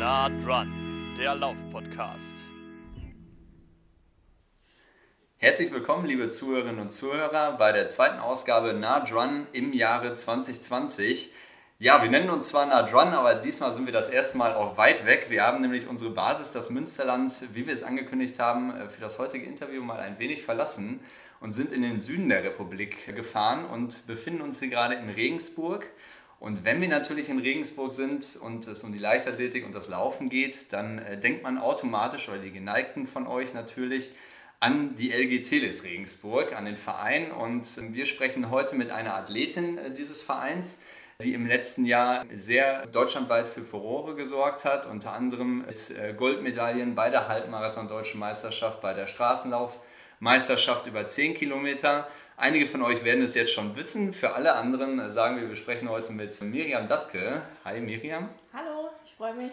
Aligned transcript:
Nah 0.00 0.30
dran, 0.30 1.14
der 1.18 1.34
Lauf-Podcast. 1.34 2.34
Herzlich 5.36 5.70
willkommen, 5.74 6.06
liebe 6.06 6.30
Zuhörerinnen 6.30 6.80
und 6.80 6.90
Zuhörer, 6.90 7.58
bei 7.58 7.72
der 7.72 7.86
zweiten 7.86 8.18
Ausgabe 8.18 8.72
Nah 8.72 9.04
Run 9.12 9.46
im 9.52 9.74
Jahre 9.74 10.14
2020. 10.14 11.34
Ja, 11.78 12.02
wir 12.02 12.08
nennen 12.08 12.30
uns 12.30 12.48
zwar 12.48 12.64
Nah 12.64 12.86
Run, 12.86 13.08
aber 13.08 13.34
diesmal 13.34 13.74
sind 13.74 13.84
wir 13.84 13.92
das 13.92 14.08
erste 14.08 14.38
Mal 14.38 14.54
auch 14.54 14.78
weit 14.78 15.04
weg. 15.04 15.26
Wir 15.28 15.42
haben 15.42 15.60
nämlich 15.60 15.86
unsere 15.86 16.12
Basis, 16.12 16.52
das 16.52 16.70
Münsterland, 16.70 17.34
wie 17.52 17.66
wir 17.66 17.74
es 17.74 17.82
angekündigt 17.82 18.38
haben, 18.38 18.74
äh, 18.74 18.88
für 18.88 19.02
das 19.02 19.18
heutige 19.18 19.44
Interview 19.44 19.82
mal 19.82 20.00
ein 20.00 20.18
wenig 20.18 20.44
verlassen 20.44 21.00
und 21.40 21.52
sind 21.52 21.74
in 21.74 21.82
den 21.82 22.00
Süden 22.00 22.30
der 22.30 22.42
Republik 22.42 23.14
gefahren 23.14 23.66
und 23.66 24.06
befinden 24.06 24.40
uns 24.40 24.60
hier 24.60 24.70
gerade 24.70 24.94
in 24.94 25.10
Regensburg. 25.10 25.90
Und 26.40 26.64
wenn 26.64 26.80
wir 26.80 26.88
natürlich 26.88 27.28
in 27.28 27.38
Regensburg 27.38 27.92
sind 27.92 28.38
und 28.42 28.66
es 28.66 28.82
um 28.82 28.94
die 28.94 28.98
Leichtathletik 28.98 29.64
und 29.64 29.74
das 29.74 29.88
Laufen 29.88 30.30
geht, 30.30 30.72
dann 30.72 30.98
äh, 30.98 31.20
denkt 31.20 31.42
man 31.42 31.58
automatisch, 31.58 32.30
oder 32.30 32.38
die 32.38 32.50
Geneigten 32.50 33.06
von 33.06 33.26
euch 33.26 33.52
natürlich, 33.52 34.10
an 34.58 34.94
die 34.96 35.12
LG 35.12 35.42
Teles 35.42 35.84
Regensburg, 35.84 36.56
an 36.56 36.64
den 36.64 36.78
Verein. 36.78 37.30
Und 37.30 37.66
äh, 37.76 37.92
wir 37.92 38.06
sprechen 38.06 38.50
heute 38.50 38.74
mit 38.74 38.90
einer 38.90 39.14
Athletin 39.16 39.76
äh, 39.76 39.90
dieses 39.90 40.22
Vereins, 40.22 40.82
die 41.22 41.34
im 41.34 41.44
letzten 41.44 41.84
Jahr 41.84 42.24
sehr 42.32 42.86
deutschlandweit 42.86 43.50
für 43.50 43.62
Furore 43.62 44.14
gesorgt 44.14 44.64
hat, 44.64 44.86
unter 44.86 45.12
anderem 45.12 45.66
mit 45.66 45.90
äh, 45.90 46.14
Goldmedaillen 46.14 46.94
bei 46.94 47.10
der 47.10 47.28
Halbmarathon-Deutschen 47.28 48.18
Meisterschaft, 48.18 48.80
bei 48.80 48.94
der 48.94 49.06
Straßenlaufmeisterschaft 49.06 50.86
über 50.86 51.06
10 51.06 51.34
Kilometer. 51.34 52.08
Einige 52.40 52.66
von 52.66 52.80
euch 52.80 53.04
werden 53.04 53.22
es 53.22 53.34
jetzt 53.34 53.52
schon 53.52 53.76
wissen. 53.76 54.14
Für 54.14 54.32
alle 54.32 54.54
anderen 54.54 55.10
sagen 55.10 55.38
wir, 55.38 55.50
wir 55.50 55.56
sprechen 55.56 55.90
heute 55.90 56.10
mit 56.10 56.40
Miriam 56.40 56.86
Datke. 56.86 57.42
Hi 57.66 57.78
Miriam. 57.82 58.30
Hallo, 58.54 58.88
ich 59.04 59.14
freue 59.14 59.34
mich. 59.34 59.52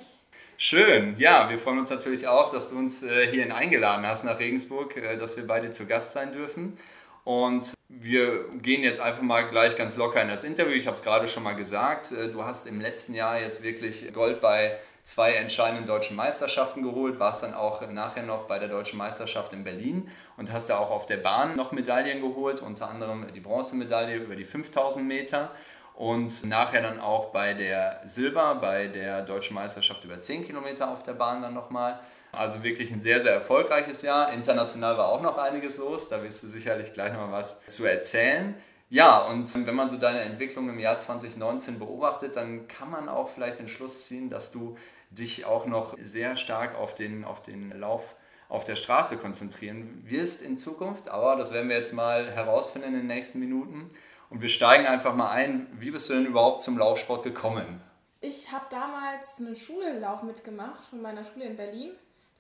Schön, 0.58 1.18
ja, 1.18 1.50
wir 1.50 1.60
freuen 1.60 1.80
uns 1.80 1.90
natürlich 1.90 2.30
auch, 2.30 2.50
dass 2.50 2.70
du 2.70 2.78
uns 2.78 3.04
äh, 3.04 3.28
hierhin 3.30 3.52
eingeladen 3.52 4.08
hast 4.08 4.24
nach 4.24 4.40
Regensburg, 4.40 4.96
äh, 4.96 5.18
dass 5.18 5.36
wir 5.36 5.46
beide 5.46 5.70
zu 5.70 5.86
Gast 5.86 6.14
sein 6.14 6.32
dürfen. 6.32 6.78
Und 7.26 7.74
wir 7.90 8.46
gehen 8.62 8.84
jetzt 8.84 9.02
einfach 9.02 9.22
mal 9.22 9.50
gleich 9.50 9.76
ganz 9.76 9.98
locker 9.98 10.22
in 10.22 10.30
das 10.30 10.46
Interview. 10.46 10.72
Ich 10.72 10.88
habe 10.88 10.96
es 10.96 11.04
gerade 11.04 11.28
schon 11.28 11.44
mal 11.44 11.58
gesagt, 11.58 12.14
äh, 12.14 12.30
du 12.30 12.46
hast 12.46 12.68
im 12.68 12.80
letzten 12.80 13.14
Jahr 13.14 13.38
jetzt 13.38 13.64
wirklich 13.64 14.14
Gold 14.14 14.40
bei 14.40 14.80
zwei 15.08 15.34
entscheidenden 15.36 15.86
deutschen 15.86 16.18
Meisterschaften 16.18 16.84
geholt, 16.84 17.18
warst 17.18 17.42
dann 17.42 17.54
auch 17.54 17.82
nachher 17.90 18.24
noch 18.24 18.44
bei 18.44 18.60
der 18.60 18.68
deutschen 18.68 18.98
Meisterschaft 18.98 19.54
in 19.54 19.64
Berlin 19.64 20.12
und 20.36 20.52
hast 20.52 20.70
da 20.70 20.78
auch 20.78 20.92
auf 20.92 21.06
der 21.06 21.18
Bahn 21.18 21.56
noch 21.56 21.72
Medaillen 21.72 22.22
geholt, 22.22 22.62
unter 22.62 22.90
anderem 22.90 23.26
die 23.34 23.40
Bronzemedaille 23.40 24.18
über 24.18 24.36
die 24.36 24.44
5000 24.44 25.08
Meter 25.08 25.52
und 25.96 26.44
nachher 26.46 26.82
dann 26.82 27.00
auch 27.00 27.28
bei 27.28 27.54
der 27.54 28.02
Silber, 28.04 28.56
bei 28.56 28.88
der 28.88 29.22
deutschen 29.22 29.56
Meisterschaft 29.56 30.04
über 30.04 30.20
10 30.20 30.46
Kilometer 30.46 30.92
auf 30.92 31.04
der 31.04 31.14
Bahn 31.14 31.42
dann 31.42 31.54
nochmal. 31.54 32.02
Also 32.34 32.62
wirklich 32.62 32.92
ein 32.92 33.00
sehr, 33.00 33.22
sehr 33.22 33.34
erfolgreiches 33.34 34.02
Jahr. 34.02 34.34
International 34.34 34.98
war 34.98 35.08
auch 35.08 35.22
noch 35.22 35.38
einiges 35.38 35.78
los, 35.78 36.10
da 36.10 36.22
wirst 36.22 36.44
du 36.44 36.48
sicherlich 36.48 36.92
gleich 36.92 37.14
nochmal 37.14 37.32
was 37.32 37.66
zu 37.66 37.86
erzählen. 37.86 38.56
Ja, 38.90 39.20
und 39.20 39.54
wenn 39.66 39.76
man 39.76 39.90
so 39.90 39.98
deine 39.98 40.22
Entwicklung 40.22 40.70
im 40.70 40.80
Jahr 40.80 40.98
2019 40.98 41.80
beobachtet, 41.80 42.36
dann 42.36 42.68
kann 42.68 42.90
man 42.90 43.10
auch 43.10 43.30
vielleicht 43.30 43.60
den 43.60 43.68
Schluss 43.68 44.06
ziehen, 44.06 44.30
dass 44.30 44.52
du 44.52 44.78
dich 45.18 45.46
auch 45.46 45.66
noch 45.66 45.98
sehr 46.02 46.36
stark 46.36 46.76
auf 46.76 46.96
den, 46.96 47.26
auf 47.26 47.42
den 47.42 47.72
Lauf 47.78 48.16
auf 48.50 48.64
der 48.64 48.76
Straße 48.76 49.18
konzentrieren 49.18 50.04
wirst 50.06 50.42
in 50.42 50.58
Zukunft. 50.58 51.10
Aber 51.10 51.36
das 51.36 51.52
werden 51.52 51.70
wir 51.70 51.78
jetzt 51.78 51.94
mal 51.94 52.32
herausfinden 52.32 52.90
in 52.90 52.94
den 52.94 53.08
nächsten 53.08 53.40
Minuten. 53.40 53.90
Und 54.30 54.42
wir 54.42 54.50
steigen 54.50 54.86
einfach 54.86 55.16
mal 55.16 55.32
ein. 55.32 55.68
Wie 55.74 55.92
bist 55.92 56.10
du 56.10 56.14
denn 56.14 56.26
überhaupt 56.26 56.62
zum 56.62 56.78
Laufsport 56.78 57.24
gekommen? 57.24 57.80
Ich 58.20 58.52
habe 58.52 58.66
damals 58.70 59.40
einen 59.40 59.56
Schullauf 59.56 60.24
mitgemacht 60.24 60.84
von 60.86 61.02
meiner 61.02 61.24
Schule 61.24 61.46
in 61.46 61.56
Berlin. 61.56 61.92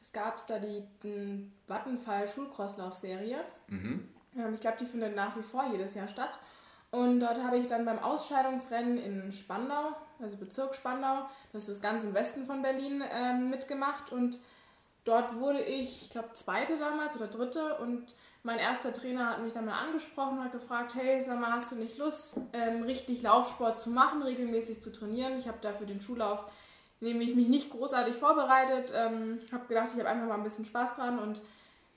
Es 0.01 0.11
gab 0.11 0.45
da 0.47 0.59
die, 0.59 0.83
Vattenfall 1.67 2.27
Schulcrosslaufserie. 2.27 3.37
Mhm. 3.67 4.07
Ähm, 4.37 4.53
ich 4.53 4.59
glaube, 4.59 4.77
die 4.79 4.85
findet 4.85 5.15
nach 5.15 5.35
wie 5.37 5.43
vor 5.43 5.69
jedes 5.71 5.93
Jahr 5.95 6.07
statt. 6.07 6.39
Und 6.91 7.19
dort 7.19 7.43
habe 7.43 7.57
ich 7.57 7.67
dann 7.67 7.85
beim 7.85 7.99
Ausscheidungsrennen 7.99 8.97
in 8.97 9.31
Spandau, 9.31 9.95
also 10.19 10.37
Bezirk 10.37 10.73
Spandau, 10.73 11.27
das 11.51 11.67
ist 11.67 11.81
ganz 11.81 12.03
im 12.03 12.13
Westen 12.13 12.45
von 12.45 12.61
Berlin, 12.61 13.03
ähm, 13.11 13.49
mitgemacht. 13.49 14.11
Und 14.11 14.39
dort 15.03 15.35
wurde 15.35 15.61
ich, 15.61 16.03
ich 16.03 16.09
glaube, 16.09 16.29
zweite 16.33 16.77
damals 16.77 17.15
oder 17.17 17.27
dritte. 17.27 17.77
Und 17.79 18.15
mein 18.43 18.57
erster 18.57 18.93
Trainer 18.93 19.31
hat 19.31 19.41
mich 19.41 19.51
dann 19.51 19.65
mal 19.65 19.77
angesprochen 19.79 20.37
und 20.37 20.45
hat 20.45 20.53
gefragt, 20.53 20.95
hey, 20.95 21.21
sag 21.21 21.39
mal, 21.39 21.51
hast 21.51 21.71
du 21.71 21.75
nicht 21.75 21.97
Lust, 21.97 22.37
ähm, 22.53 22.83
richtig 22.83 23.21
Laufsport 23.21 23.79
zu 23.79 23.89
machen, 23.89 24.21
regelmäßig 24.21 24.81
zu 24.81 24.91
trainieren? 24.91 25.37
Ich 25.37 25.47
habe 25.47 25.57
dafür 25.61 25.85
den 25.85 25.99
Schullauf 25.99 26.45
nämlich 26.99 27.35
mich 27.35 27.47
nicht 27.47 27.69
großartig 27.69 28.15
vorbereitet, 28.15 28.91
ähm, 28.95 29.39
habe 29.51 29.67
gedacht, 29.67 29.89
ich 29.93 29.99
habe 29.99 30.09
einfach 30.09 30.27
mal 30.27 30.35
ein 30.35 30.43
bisschen 30.43 30.65
Spaß 30.65 30.95
dran 30.95 31.19
und 31.19 31.41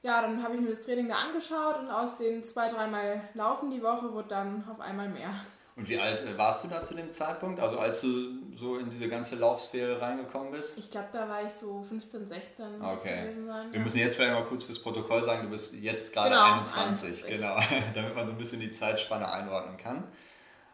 ja, 0.02 0.22
dann 0.22 0.42
habe 0.42 0.54
ich 0.54 0.60
mir 0.60 0.68
das 0.68 0.80
Training 0.80 1.08
da 1.08 1.16
angeschaut 1.16 1.78
und 1.78 1.90
aus 1.90 2.16
den 2.16 2.42
zwei, 2.42 2.68
dreimal 2.68 3.22
Laufen 3.34 3.70
die 3.70 3.82
Woche 3.82 4.12
wurde 4.12 4.28
dann 4.28 4.64
auf 4.70 4.80
einmal 4.80 5.08
mehr. 5.08 5.34
Und 5.76 5.88
wie 5.88 5.98
alt 5.98 6.22
äh, 6.26 6.36
warst 6.36 6.64
du 6.64 6.68
da 6.68 6.82
zu 6.82 6.94
dem 6.94 7.10
Zeitpunkt? 7.10 7.58
Also 7.58 7.78
als 7.78 8.02
du 8.02 8.08
so 8.54 8.76
in 8.76 8.90
diese 8.90 9.08
ganze 9.08 9.36
Laufsphäre 9.36 10.00
reingekommen 10.00 10.50
bist? 10.50 10.78
Ich 10.78 10.90
glaube, 10.90 11.08
da 11.10 11.26
war 11.28 11.42
ich 11.42 11.52
so 11.52 11.82
15, 11.82 12.26
16. 12.26 12.66
Okay. 12.82 13.34
Sein, 13.46 13.72
Wir 13.72 13.80
müssen 13.80 13.98
jetzt 13.98 14.16
vielleicht 14.16 14.34
mal 14.34 14.44
kurz 14.44 14.64
fürs 14.64 14.78
Protokoll 14.78 15.22
sagen, 15.22 15.44
du 15.44 15.48
bist 15.48 15.74
jetzt 15.80 16.12
gerade 16.12 16.30
genau, 16.30 16.52
21. 16.52 17.24
21. 17.24 17.36
Genau, 17.36 17.56
damit 17.94 18.14
man 18.14 18.26
so 18.26 18.32
ein 18.32 18.38
bisschen 18.38 18.60
die 18.60 18.70
Zeitspanne 18.70 19.30
einordnen 19.30 19.76
kann. 19.78 20.04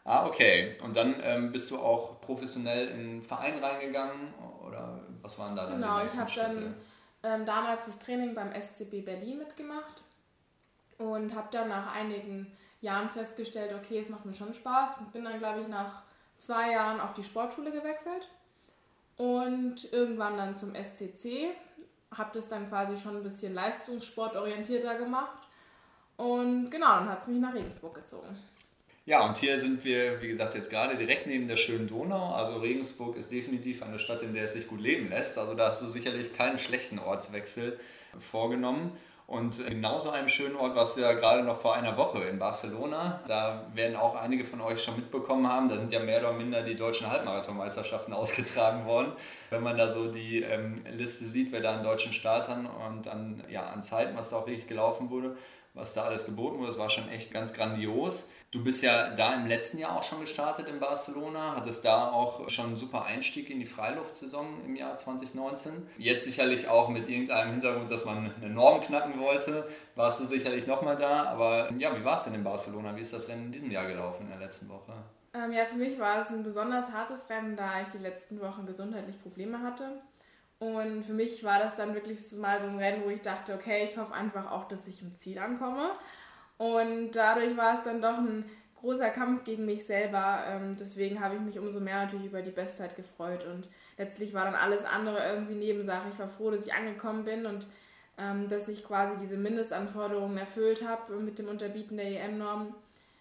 Ah, 0.03 0.26
okay. 0.26 0.76
Und 0.82 0.97
dann 0.97 1.16
ähm, 1.22 1.53
bist 1.53 1.70
du 1.70 1.78
auch 1.78 2.20
professionell 2.20 2.88
in 2.88 2.98
einen 2.98 3.22
Verein 3.22 3.62
reingegangen? 3.62 4.34
Oder 4.66 5.03
was 5.22 5.38
waren 5.38 5.54
da 5.54 5.66
dann 5.66 5.81
genau, 5.81 5.98
die 5.98 6.03
nächsten 6.03 6.19
Genau, 6.19 6.31
ich 6.31 6.38
habe 6.41 6.54
dann 6.54 6.75
ähm, 7.26 7.44
damals 7.44 7.87
das 7.87 7.98
Training 7.98 8.34
beim 8.34 8.53
SCB 8.53 9.04
Berlin 9.04 9.38
mitgemacht 9.38 10.04
und 10.98 11.34
habe 11.34 11.48
dann 11.50 11.69
nach 11.69 11.92
einigen 11.94 12.53
Jahren 12.81 13.09
festgestellt, 13.09 13.75
okay, 13.75 13.98
es 13.98 14.09
macht 14.09 14.25
mir 14.25 14.32
schon 14.32 14.53
Spaß 14.53 14.98
und 14.98 15.12
bin 15.12 15.25
dann, 15.25 15.38
glaube 15.38 15.60
ich, 15.60 15.69
nach 15.69 16.03
zwei 16.37 16.72
Jahren 16.72 17.00
auf 17.00 17.12
die 17.12 17.22
Sportschule 17.25 17.72
gewechselt 17.72 18.28
und 19.16 19.92
irgendwann 19.92 20.37
dann 20.37 20.54
zum 20.54 20.75
SCC. 20.75 21.50
Habe 22.16 22.31
das 22.32 22.48
dann 22.48 22.69
quasi 22.69 22.94
schon 22.97 23.16
ein 23.16 23.22
bisschen 23.22 23.54
leistungssportorientierter 23.54 24.94
gemacht 24.94 25.48
und 26.16 26.70
genau, 26.70 26.98
dann 26.98 27.08
hat 27.08 27.20
es 27.20 27.26
mich 27.26 27.41
nach 27.41 27.54
Regensburg 27.54 27.94
gezogen. 27.94 28.38
Ja, 29.06 29.25
und 29.25 29.37
hier 29.37 29.56
sind 29.61 29.84
wir, 29.84 30.21
wie 30.21 30.27
gesagt, 30.27 30.56
jetzt 30.56 30.69
gerade 30.69 30.97
direkt 30.97 31.28
neben 31.28 31.47
der 31.47 31.56
schönen 31.56 31.87
Donau. 31.87 32.34
Also 32.34 32.56
Regensburg 32.56 33.15
ist 33.15 33.31
definitiv 33.31 33.84
eine 33.84 34.00
Stadt, 34.00 34.21
in 34.22 34.34
der 34.34 34.43
es 34.43 34.55
sich 34.55 34.67
gut 34.67 34.81
leben 34.81 35.09
lässt. 35.09 35.39
Also 35.39 35.55
da 35.55 35.69
hast 35.69 35.81
du 35.81 35.87
sicherlich 35.87 36.33
keinen 36.33 36.59
schlechten 36.59 36.99
Ortswechsel 36.99 37.78
vorgenommen. 38.19 38.97
Und 39.28 39.65
genauso 39.65 40.11
einem 40.11 40.28
schönen 40.28 40.56
Ort 40.56 40.75
warst 40.75 40.97
du 40.97 41.03
ja 41.03 41.12
gerade 41.12 41.44
noch 41.44 41.61
vor 41.61 41.77
einer 41.77 41.97
Woche 41.97 42.25
in 42.25 42.41
Barcelona. 42.41 43.21
Da 43.28 43.71
werden 43.75 43.94
auch 43.94 44.17
einige 44.17 44.44
von 44.44 44.61
euch 44.61 44.83
schon 44.83 44.97
mitbekommen 44.97 45.49
haben, 45.49 45.69
da 45.69 45.78
sind 45.78 45.93
ja 45.93 46.00
mehr 46.00 46.19
oder 46.19 46.33
minder 46.33 46.62
die 46.62 46.75
deutschen 46.75 47.09
Halbmarathonmeisterschaften 47.09 48.12
ausgetragen 48.12 48.87
worden. 48.87 49.12
Wenn 49.50 49.62
man 49.62 49.77
da 49.77 49.88
so 49.88 50.11
die 50.11 50.43
ähm, 50.43 50.83
Liste 50.91 51.27
sieht, 51.27 51.53
wer 51.53 51.61
da 51.61 51.77
an 51.77 51.84
deutschen 51.84 52.12
Startern 52.12 52.67
und 52.67 53.06
an, 53.06 53.44
ja, 53.49 53.69
an 53.69 53.84
Zeiten, 53.84 54.17
was 54.17 54.31
da 54.31 54.37
auch 54.37 54.47
wirklich 54.49 54.67
gelaufen 54.67 55.11
wurde, 55.11 55.37
was 55.75 55.94
da 55.94 56.03
alles 56.03 56.27
geboten 56.27 56.59
wurde, 56.59 56.69
das 56.69 56.78
war 56.78 56.91
schon 56.91 57.09
echt 57.09 57.33
ganz 57.33 57.53
grandios. 57.53 58.31
Du 58.56 58.65
bist 58.65 58.83
ja 58.83 59.11
da 59.11 59.34
im 59.34 59.47
letzten 59.47 59.77
Jahr 59.77 59.94
auch 59.99 60.03
schon 60.03 60.21
gestartet 60.21 60.67
in 60.67 60.81
Barcelona, 60.81 61.55
hattest 61.56 61.84
da 61.84 62.11
auch 62.11 62.49
schon 62.49 62.69
einen 62.69 62.77
super 62.78 63.05
Einstieg 63.05 63.50
in 63.50 63.61
die 63.61 63.67
Freiluftsaison 63.67 64.65
im 64.65 64.77
Jahr 64.77 64.97
2019. 64.97 65.87
Jetzt 65.99 66.25
sicherlich 66.25 66.67
auch 66.67 66.89
mit 66.89 67.06
irgendeinem 67.06 67.50
Hintergrund, 67.50 67.91
dass 67.91 68.06
man 68.06 68.33
eine 68.34 68.49
Norm 68.49 68.81
knacken 68.81 69.21
wollte, 69.21 69.69
warst 69.94 70.21
du 70.21 70.25
sicherlich 70.25 70.67
nochmal 70.67 70.97
da. 70.97 71.25
Aber 71.25 71.71
ja, 71.77 71.94
wie 72.00 72.03
war 72.03 72.15
es 72.15 72.25
denn 72.25 72.33
in 72.33 72.44
Barcelona? 72.44 72.97
Wie 72.97 73.03
ist 73.03 73.12
das 73.12 73.28
Rennen 73.28 73.44
in 73.44 73.53
diesem 73.53 73.71
Jahr 73.71 73.87
gelaufen 73.87 74.22
in 74.22 74.31
der 74.31 74.39
letzten 74.39 74.71
Woche? 74.71 74.94
Ähm, 75.34 75.53
ja, 75.53 75.67
für 75.67 75.77
mich 75.77 75.99
war 75.99 76.23
es 76.23 76.28
ein 76.28 76.43
besonders 76.43 76.91
hartes 76.93 77.28
Rennen, 77.28 77.56
da 77.56 77.82
ich 77.82 77.91
die 77.91 77.99
letzten 77.99 78.41
Wochen 78.41 78.64
gesundheitlich 78.64 79.20
Probleme 79.20 79.61
hatte. 79.61 80.00
Und 80.61 81.03
für 81.03 81.12
mich 81.12 81.44
war 81.44 81.58
das 81.58 81.76
dann 81.76 81.93
wirklich 81.93 82.20
mal 82.38 82.58
so 82.58 82.69
ein 82.69 82.79
Rennen, 82.79 83.05
wo 83.05 83.11
ich 83.11 83.20
dachte, 83.20 83.53
okay, 83.53 83.85
ich 83.85 83.99
hoffe 83.99 84.14
einfach 84.14 84.50
auch, 84.50 84.67
dass 84.67 84.88
ich 84.88 85.03
im 85.03 85.12
Ziel 85.12 85.38
ankomme. 85.41 85.93
Und 86.58 87.12
dadurch 87.12 87.56
war 87.56 87.75
es 87.75 87.82
dann 87.82 88.00
doch 88.00 88.19
ein 88.19 88.44
großer 88.81 89.11
Kampf 89.11 89.44
gegen 89.44 89.67
mich 89.67 89.85
selber. 89.85 90.44
Ähm, 90.49 90.75
deswegen 90.79 91.20
habe 91.20 91.35
ich 91.35 91.41
mich 91.41 91.58
umso 91.58 91.81
mehr 91.81 92.03
natürlich 92.03 92.26
über 92.26 92.43
die 92.43 92.50
Bestzeit 92.50 92.97
gefreut. 92.97 93.44
Und 93.44 93.69
letztlich 93.99 94.32
war 94.32 94.44
dann 94.44 94.55
alles 94.55 94.85
andere 94.85 95.19
irgendwie 95.26 95.55
Nebensache. 95.55 96.08
Ich 96.11 96.19
war 96.19 96.29
froh, 96.29 96.50
dass 96.50 96.67
ich 96.67 96.75
angekommen 96.75 97.25
bin 97.25 97.47
und 97.47 97.69
ähm, 98.19 98.49
dass 98.49 98.69
ich 98.69 98.85
quasi 98.85 99.17
diese 99.19 99.37
Mindestanforderungen 99.37 100.38
erfüllt 100.38 100.87
habe 100.87 101.19
mit 101.20 101.38
dem 101.38 101.49
Unterbieten 101.49 101.97
der 101.97 102.06
EM-Norm. 102.06 102.75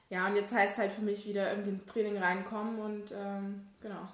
Ja, 0.10 0.28
und 0.28 0.36
jetzt 0.36 0.54
heißt 0.54 0.74
es 0.74 0.80
halt 0.80 0.92
für 0.92 1.02
mich 1.02 1.26
wieder 1.26 1.50
irgendwie 1.50 1.72
ins 1.72 1.86
Training 1.86 2.18
reinkommen 2.18 2.80
und 2.80 3.12
ähm, 3.12 3.68
genau. 3.82 4.08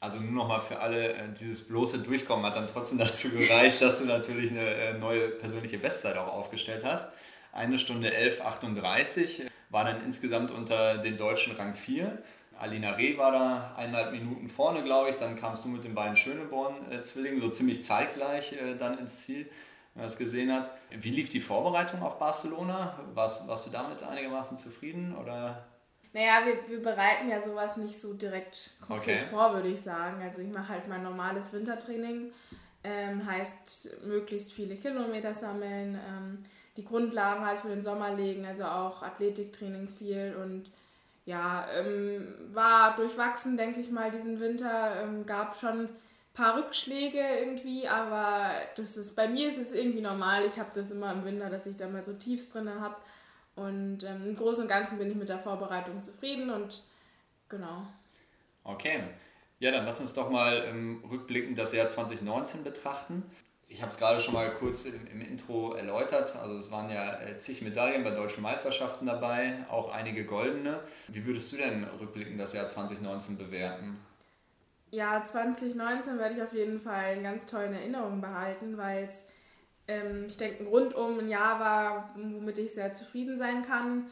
Also 0.00 0.18
nur 0.18 0.32
nochmal 0.32 0.60
für 0.60 0.78
alle, 0.78 1.12
äh, 1.12 1.28
dieses 1.32 1.68
bloße 1.68 1.98
Durchkommen 1.98 2.46
hat 2.46 2.56
dann 2.56 2.66
trotzdem 2.66 2.98
dazu 2.98 3.30
gereicht, 3.30 3.82
dass 3.82 4.00
du 4.00 4.06
natürlich 4.06 4.50
eine 4.50 4.64
äh, 4.64 4.98
neue 4.98 5.28
persönliche 5.28 5.78
Bestzeit 5.78 6.16
auch 6.16 6.28
aufgestellt 6.28 6.84
hast 6.84 7.12
eine 7.58 7.76
Stunde 7.76 8.10
11,38, 8.10 9.50
war 9.70 9.84
dann 9.84 10.02
insgesamt 10.02 10.50
unter 10.50 10.98
den 10.98 11.16
Deutschen 11.18 11.56
Rang 11.56 11.74
4. 11.74 12.22
Alina 12.58 12.92
Reh 12.92 13.18
war 13.18 13.32
da 13.32 13.74
eineinhalb 13.76 14.12
Minuten 14.12 14.48
vorne, 14.48 14.82
glaube 14.82 15.10
ich. 15.10 15.16
Dann 15.16 15.36
kamst 15.36 15.64
du 15.64 15.68
mit 15.68 15.84
den 15.84 15.94
beiden 15.94 16.16
Schöneborn-Zwillingen 16.16 17.40
so 17.40 17.50
ziemlich 17.50 17.82
zeitgleich 17.82 18.52
äh, 18.52 18.74
dann 18.76 18.98
ins 18.98 19.24
Ziel, 19.24 19.46
wenn 19.94 20.02
man 20.02 20.06
es 20.06 20.16
gesehen 20.16 20.52
hat. 20.52 20.70
Wie 20.90 21.10
lief 21.10 21.28
die 21.28 21.40
Vorbereitung 21.40 22.02
auf 22.02 22.18
Barcelona? 22.18 22.98
Warst, 23.14 23.46
warst 23.46 23.66
du 23.66 23.70
damit 23.70 24.02
einigermaßen 24.02 24.56
zufrieden? 24.56 25.14
Oder? 25.16 25.66
Naja, 26.12 26.40
wir, 26.44 26.68
wir 26.68 26.82
bereiten 26.82 27.28
ja 27.28 27.38
sowas 27.38 27.76
nicht 27.76 28.00
so 28.00 28.14
direkt 28.14 28.74
konkret 28.80 29.22
okay. 29.22 29.30
vor, 29.30 29.54
würde 29.54 29.68
ich 29.68 29.80
sagen. 29.80 30.22
Also 30.22 30.42
ich 30.42 30.50
mache 30.50 30.70
halt 30.70 30.88
mein 30.88 31.02
normales 31.02 31.52
Wintertraining, 31.52 32.32
ähm, 32.82 33.26
heißt 33.26 34.04
möglichst 34.04 34.52
viele 34.52 34.74
Kilometer 34.76 35.34
sammeln, 35.34 35.94
ähm, 35.94 36.38
die 36.78 36.84
Grundlagen 36.84 37.44
halt 37.44 37.58
für 37.58 37.68
den 37.68 37.82
Sommer 37.82 38.14
legen, 38.14 38.46
also 38.46 38.64
auch 38.64 39.02
Athletiktraining 39.02 39.88
viel 39.88 40.36
und 40.40 40.70
ja, 41.26 41.66
ähm, 41.76 42.34
war 42.52 42.94
durchwachsen, 42.94 43.58
denke 43.58 43.80
ich 43.80 43.90
mal, 43.90 44.10
diesen 44.10 44.40
Winter. 44.40 45.02
Ähm, 45.02 45.26
gab 45.26 45.54
schon 45.56 45.80
ein 45.80 45.88
paar 46.32 46.56
Rückschläge 46.56 47.18
irgendwie, 47.18 47.86
aber 47.86 48.52
das 48.76 48.96
ist, 48.96 49.14
bei 49.16 49.28
mir 49.28 49.48
ist 49.48 49.58
es 49.58 49.72
irgendwie 49.72 50.00
normal. 50.00 50.46
Ich 50.46 50.58
habe 50.58 50.70
das 50.72 50.90
immer 50.90 51.12
im 51.12 51.24
Winter, 51.24 51.50
dass 51.50 51.66
ich 51.66 51.76
da 51.76 51.88
mal 51.88 52.02
so 52.02 52.14
Tiefs 52.14 52.48
drin 52.48 52.70
habe. 52.80 52.96
Und 53.56 54.04
ähm, 54.04 54.28
im 54.28 54.34
Großen 54.36 54.62
und 54.62 54.68
Ganzen 54.68 54.98
bin 54.98 55.10
ich 55.10 55.16
mit 55.16 55.28
der 55.28 55.38
Vorbereitung 55.38 56.00
zufrieden 56.00 56.48
und 56.48 56.84
genau. 57.48 57.88
Okay. 58.62 59.02
Ja, 59.58 59.72
dann 59.72 59.84
lass 59.84 60.00
uns 60.00 60.14
doch 60.14 60.30
mal 60.30 60.64
ähm, 60.66 61.02
rückblickend 61.10 61.58
das 61.58 61.74
Jahr 61.74 61.88
2019 61.88 62.62
betrachten. 62.62 63.24
Ich 63.70 63.82
habe 63.82 63.92
es 63.92 63.98
gerade 63.98 64.18
schon 64.18 64.32
mal 64.32 64.54
kurz 64.54 64.86
im, 64.86 65.06
im, 65.12 65.20
Intro 65.20 65.74
erläutert. 65.74 66.34
Also 66.36 66.56
es 66.56 66.70
waren 66.70 66.88
ja 66.88 67.20
äh, 67.20 67.38
zig 67.38 67.60
Medaillen 67.60 68.02
bei 68.02 68.12
deutschen 68.12 68.42
Meisterschaften 68.42 69.04
dabei, 69.04 69.58
auch 69.68 69.92
einige 69.92 70.24
goldene. 70.24 70.80
Wie 71.08 71.26
würdest 71.26 71.52
du 71.52 71.58
denn 71.58 71.84
rückblickend 72.00 72.40
das 72.40 72.54
Jahr 72.54 72.66
2019 72.66 73.36
bewerten? 73.36 73.98
Ja, 74.90 75.22
2019 75.22 76.18
werde 76.18 76.36
ich 76.36 76.42
auf 76.42 76.54
jeden 76.54 76.80
Fall 76.80 77.18
in 77.18 77.22
ganz 77.22 77.44
tollen 77.44 77.74
Erinnerungen 77.74 78.22
behalten, 78.22 78.78
weil 78.78 79.04
es, 79.04 79.22
ähm, 79.86 80.24
ich 80.26 80.38
denke, 80.38 80.64
rundum 80.64 81.18
ein 81.18 81.28
Jahr 81.28 81.60
war, 81.60 82.14
womit 82.16 82.58
ich 82.58 82.72
sehr 82.72 82.94
zufrieden 82.94 83.36
sein 83.36 83.60
kann. 83.60 84.06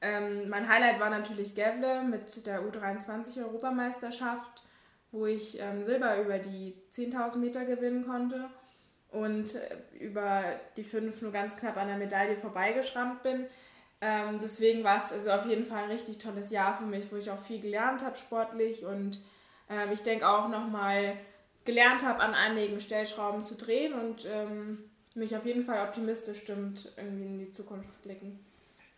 Ähm, 0.00 0.48
mein 0.48 0.70
Highlight 0.70 1.00
war 1.00 1.10
natürlich 1.10 1.54
Gävle 1.54 2.02
mit 2.02 2.46
der 2.46 2.62
U23-Europameisterschaft, 2.62 4.62
wo 5.10 5.26
ich 5.26 5.60
ähm, 5.60 5.84
Silber 5.84 6.18
über 6.18 6.38
die 6.38 6.76
10.000 6.94 7.36
Meter 7.36 7.66
gewinnen 7.66 8.06
konnte 8.06 8.48
und 9.12 9.54
äh, 9.54 9.76
über 9.98 10.60
die 10.76 10.84
fünf 10.84 11.22
nur 11.22 11.32
ganz 11.32 11.56
knapp 11.56 11.76
an 11.76 11.88
der 11.88 11.96
Medaille 11.96 12.36
vorbeigeschrammt 12.36 13.22
bin. 13.22 13.46
Ähm, 14.00 14.40
deswegen 14.42 14.82
war 14.82 14.96
es 14.96 15.12
also 15.12 15.30
auf 15.30 15.46
jeden 15.46 15.64
Fall 15.64 15.84
ein 15.84 15.90
richtig 15.90 16.18
tolles 16.18 16.50
Jahr 16.50 16.74
für 16.74 16.86
mich, 16.86 17.12
wo 17.12 17.16
ich 17.16 17.30
auch 17.30 17.38
viel 17.38 17.60
gelernt 17.60 18.04
habe 18.04 18.16
sportlich 18.16 18.84
und 18.84 19.20
ähm, 19.70 19.90
ich 19.92 20.02
denke 20.02 20.28
auch 20.28 20.48
nochmal 20.48 21.16
gelernt 21.64 22.04
habe, 22.04 22.20
an 22.20 22.34
einigen 22.34 22.80
Stellschrauben 22.80 23.42
zu 23.42 23.54
drehen 23.54 23.92
und 23.92 24.26
ähm, 24.26 24.90
mich 25.14 25.36
auf 25.36 25.46
jeden 25.46 25.62
Fall 25.62 25.86
optimistisch 25.86 26.38
stimmt, 26.38 26.90
irgendwie 26.96 27.26
in 27.26 27.38
die 27.38 27.50
Zukunft 27.50 27.92
zu 27.92 28.00
blicken. 28.00 28.44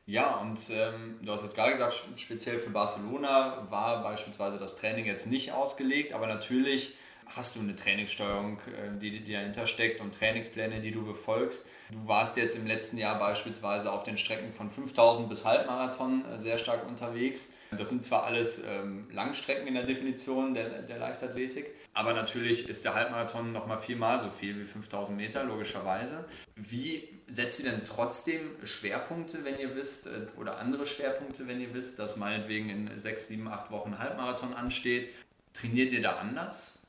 Ja, 0.06 0.36
und 0.36 0.60
ähm, 0.70 1.18
du 1.22 1.32
hast 1.32 1.42
jetzt 1.42 1.54
gerade 1.54 1.72
gesagt, 1.72 1.94
speziell 2.16 2.58
für 2.58 2.70
Barcelona 2.70 3.66
war 3.70 4.02
beispielsweise 4.02 4.58
das 4.58 4.76
Training 4.76 5.06
jetzt 5.06 5.26
nicht 5.26 5.52
ausgelegt, 5.52 6.12
aber 6.12 6.26
natürlich 6.26 6.96
hast 7.26 7.56
du 7.56 7.60
eine 7.60 7.74
Trainingssteuerung, 7.74 8.58
äh, 8.58 8.98
die, 8.98 9.20
die 9.20 9.32
dahinter 9.32 9.66
steckt 9.66 10.00
und 10.00 10.14
Trainingspläne, 10.14 10.80
die 10.80 10.90
du 10.90 11.04
befolgst. 11.04 11.68
Du 11.90 12.06
warst 12.08 12.36
jetzt 12.36 12.56
im 12.56 12.66
letzten 12.66 12.98
Jahr 12.98 13.18
beispielsweise 13.18 13.92
auf 13.92 14.04
den 14.04 14.16
Strecken 14.16 14.52
von 14.52 14.70
5000 14.70 15.28
bis 15.28 15.44
Halbmarathon 15.44 16.24
äh, 16.24 16.38
sehr 16.38 16.58
stark 16.58 16.86
unterwegs. 16.86 17.54
Das 17.70 17.88
sind 17.88 18.02
zwar 18.02 18.24
alles 18.24 18.64
ähm, 18.64 19.08
Langstrecken 19.10 19.66
in 19.66 19.74
der 19.74 19.84
Definition 19.84 20.54
der, 20.54 20.84
Leichtathletik, 20.98 21.74
aber 21.92 22.14
natürlich 22.14 22.68
ist 22.68 22.84
der 22.84 22.94
Halbmarathon 22.94 23.52
nochmal 23.52 23.78
viermal 23.78 24.20
so 24.20 24.28
viel 24.28 24.60
wie 24.60 24.64
5000 24.64 25.16
Meter, 25.16 25.44
logischerweise. 25.44 26.24
Wie 26.54 27.08
setzt 27.26 27.64
ihr 27.64 27.70
denn 27.70 27.84
trotzdem 27.84 28.50
Schwerpunkte, 28.64 29.44
wenn 29.44 29.58
ihr 29.58 29.74
wisst, 29.74 30.06
äh, 30.06 30.26
oder 30.38 30.58
andere 30.58 30.86
Schwerpunkte, 30.86 31.48
wenn 31.48 31.60
ihr 31.60 31.74
wisst, 31.74 31.98
dass 31.98 32.16
meinetwegen 32.16 32.68
in 32.68 32.98
sechs, 32.98 33.28
sieben, 33.28 33.48
acht 33.48 33.70
Wochen 33.70 33.98
Halbmarathon 33.98 34.54
ansteht? 34.54 35.10
Trainiert 35.52 35.92
ihr 35.92 36.02
da 36.02 36.16
anders? 36.16 36.83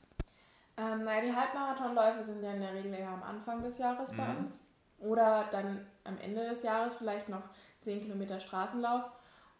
Ähm, 0.78 1.04
naja, 1.04 1.22
die 1.22 1.34
Halbmarathonläufe 1.34 2.22
sind 2.22 2.42
ja 2.42 2.52
in 2.52 2.60
der 2.60 2.74
Regel 2.74 2.92
eher 2.92 3.10
am 3.10 3.22
Anfang 3.22 3.62
des 3.62 3.78
Jahres 3.78 4.12
mhm. 4.12 4.16
bei 4.16 4.36
uns. 4.36 4.60
Oder 4.98 5.44
dann 5.50 5.86
am 6.04 6.18
Ende 6.18 6.46
des 6.46 6.62
Jahres 6.62 6.94
vielleicht 6.94 7.28
noch 7.28 7.42
10 7.82 8.00
Kilometer 8.00 8.40
Straßenlauf. 8.40 9.10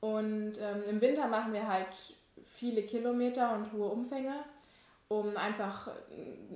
Und 0.01 0.61
ähm, 0.61 0.83
im 0.89 1.01
Winter 1.01 1.27
machen 1.29 1.53
wir 1.53 1.69
halt 1.69 2.15
viele 2.45 2.83
Kilometer 2.83 3.55
und 3.55 3.73
hohe 3.73 3.89
Umfänge, 3.89 4.35
um 5.09 5.37
einfach 5.37 5.91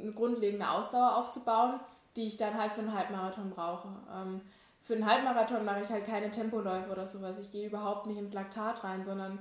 eine 0.00 0.12
grundlegende 0.12 0.70
Ausdauer 0.70 1.16
aufzubauen, 1.16 1.80
die 2.16 2.26
ich 2.26 2.36
dann 2.36 2.58
halt 2.58 2.72
für 2.72 2.80
einen 2.80 2.94
Halbmarathon 2.94 3.50
brauche. 3.50 3.88
Ähm, 4.14 4.40
für 4.80 4.94
einen 4.94 5.06
Halbmarathon 5.06 5.64
mache 5.64 5.82
ich 5.82 5.90
halt 5.90 6.06
keine 6.06 6.30
Tempoläufe 6.30 6.90
oder 6.90 7.06
sowas. 7.06 7.38
Ich 7.38 7.50
gehe 7.50 7.66
überhaupt 7.66 8.06
nicht 8.06 8.18
ins 8.18 8.34
Laktat 8.34 8.82
rein, 8.82 9.04
sondern 9.04 9.38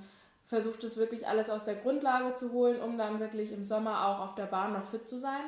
versucht 0.50 0.84
es 0.84 0.98
wirklich 0.98 1.28
alles 1.28 1.50
aus 1.52 1.64
der 1.64 1.76
Grundlage 1.76 2.34
zu 2.34 2.52
holen, 2.52 2.82
um 2.82 2.98
dann 2.98 3.20
wirklich 3.20 3.54
im 3.54 3.64
Sommer 3.64 4.08
auch 4.08 4.20
auf 4.20 4.34
der 4.34 4.48
Bahn 4.48 4.74
noch 4.74 4.84
fit 4.84 5.08
zu 5.08 5.20
sein. 5.20 5.44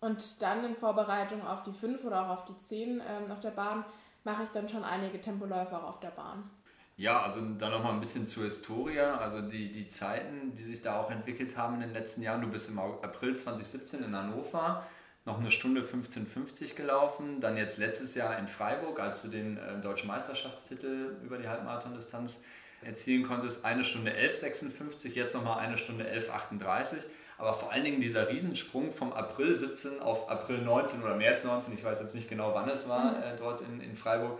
Und 0.00 0.40
dann 0.40 0.64
in 0.64 0.76
Vorbereitung 0.76 1.44
auf 1.44 1.64
die 1.64 1.72
5 1.72 2.04
oder 2.04 2.22
auch 2.22 2.28
auf 2.28 2.44
die 2.44 2.56
10 2.56 3.00
ähm, 3.00 3.30
auf 3.32 3.40
der 3.40 3.50
Bahn 3.50 3.84
mache 4.22 4.44
ich 4.44 4.50
dann 4.50 4.68
schon 4.68 4.84
einige 4.84 5.20
Tempoläufe 5.20 5.76
auch 5.76 5.88
auf 5.88 6.00
der 6.00 6.10
Bahn. 6.10 6.48
Ja, 6.96 7.22
also 7.22 7.40
dann 7.40 7.72
nochmal 7.72 7.92
ein 7.92 8.00
bisschen 8.00 8.26
zur 8.26 8.44
Historie, 8.44 9.00
also 9.00 9.42
die, 9.42 9.72
die 9.72 9.88
Zeiten, 9.88 10.54
die 10.54 10.62
sich 10.62 10.80
da 10.80 11.00
auch 11.00 11.10
entwickelt 11.10 11.56
haben 11.56 11.74
in 11.74 11.80
den 11.80 11.92
letzten 11.92 12.22
Jahren. 12.22 12.40
Du 12.40 12.48
bist 12.48 12.70
im 12.70 12.78
April 12.78 13.36
2017 13.36 14.04
in 14.04 14.16
Hannover 14.16 14.86
noch 15.24 15.40
eine 15.40 15.50
Stunde 15.50 15.82
15,50 15.82 16.74
gelaufen, 16.74 17.40
dann 17.40 17.56
jetzt 17.56 17.78
letztes 17.78 18.14
Jahr 18.14 18.38
in 18.38 18.46
Freiburg, 18.46 19.00
als 19.00 19.22
du 19.22 19.28
den 19.28 19.58
äh, 19.58 19.80
deutschen 19.80 20.06
Meisterschaftstitel 20.06 21.16
über 21.24 21.36
die 21.36 21.48
Halbmarathon-Distanz 21.48 22.44
erzielen 22.82 23.22
konntest, 23.24 23.64
eine 23.64 23.84
Stunde 23.84 24.12
11,56, 24.12 25.12
jetzt 25.14 25.34
nochmal 25.34 25.58
eine 25.58 25.76
Stunde 25.76 26.04
11,38. 26.04 26.98
Aber 27.38 27.54
vor 27.54 27.72
allen 27.72 27.84
Dingen 27.84 28.00
dieser 28.00 28.28
Riesensprung 28.30 28.92
vom 28.92 29.12
April 29.12 29.54
17 29.54 30.00
auf 30.00 30.30
April 30.30 30.62
19 30.62 31.02
oder 31.02 31.16
März 31.16 31.44
19, 31.44 31.74
ich 31.74 31.84
weiß 31.84 32.00
jetzt 32.00 32.14
nicht 32.14 32.28
genau, 32.28 32.54
wann 32.54 32.68
es 32.68 32.88
war, 32.88 33.12
mhm. 33.12 33.22
äh, 33.22 33.36
dort 33.36 33.60
in, 33.60 33.80
in 33.80 33.96
Freiburg. 33.96 34.38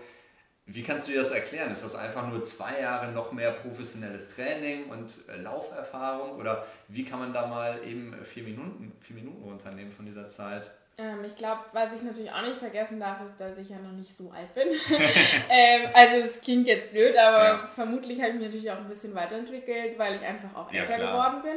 Wie 0.68 0.82
kannst 0.82 1.06
du 1.06 1.12
dir 1.12 1.18
das 1.18 1.30
erklären? 1.30 1.70
Ist 1.70 1.84
das 1.84 1.94
einfach 1.94 2.26
nur 2.28 2.42
zwei 2.42 2.80
Jahre 2.80 3.12
noch 3.12 3.30
mehr 3.32 3.52
professionelles 3.52 4.34
Training 4.34 4.86
und 4.86 5.28
äh, 5.28 5.36
Lauferfahrung? 5.36 6.38
Oder 6.38 6.66
wie 6.88 7.04
kann 7.04 7.20
man 7.20 7.32
da 7.32 7.46
mal 7.46 7.84
eben 7.84 8.14
vier 8.24 8.42
Minuten, 8.42 8.92
vier 9.00 9.14
Minuten 9.14 9.42
runternehmen 9.42 9.92
von 9.92 10.06
dieser 10.06 10.28
Zeit? 10.28 10.72
Ähm, 10.98 11.24
ich 11.24 11.36
glaube, 11.36 11.60
was 11.72 11.92
ich 11.92 12.02
natürlich 12.02 12.32
auch 12.32 12.42
nicht 12.42 12.56
vergessen 12.56 12.98
darf, 12.98 13.22
ist, 13.22 13.36
dass 13.38 13.58
ich 13.58 13.68
ja 13.68 13.78
noch 13.78 13.92
nicht 13.92 14.16
so 14.16 14.30
alt 14.30 14.54
bin. 14.54 14.68
ähm, 15.50 15.90
also 15.92 16.16
es 16.16 16.40
klingt 16.40 16.66
jetzt 16.66 16.90
blöd, 16.90 17.16
aber 17.16 17.44
ja. 17.44 17.66
vermutlich 17.66 18.20
habe 18.20 18.30
ich 18.30 18.36
mich 18.36 18.44
natürlich 18.44 18.70
auch 18.70 18.78
ein 18.78 18.88
bisschen 18.88 19.14
weiterentwickelt, 19.14 19.98
weil 19.98 20.16
ich 20.16 20.22
einfach 20.22 20.54
auch 20.54 20.72
älter 20.72 20.98
ja, 20.98 21.10
geworden 21.10 21.42
bin. 21.42 21.56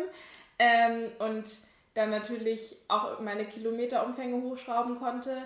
Ähm, 0.59 1.11
und 1.19 1.69
dann 1.93 2.09
natürlich 2.09 2.75
auch 2.89 3.19
meine 3.19 3.45
Kilometerumfänge 3.45 4.41
hochschrauben 4.41 4.95
konnte. 4.95 5.37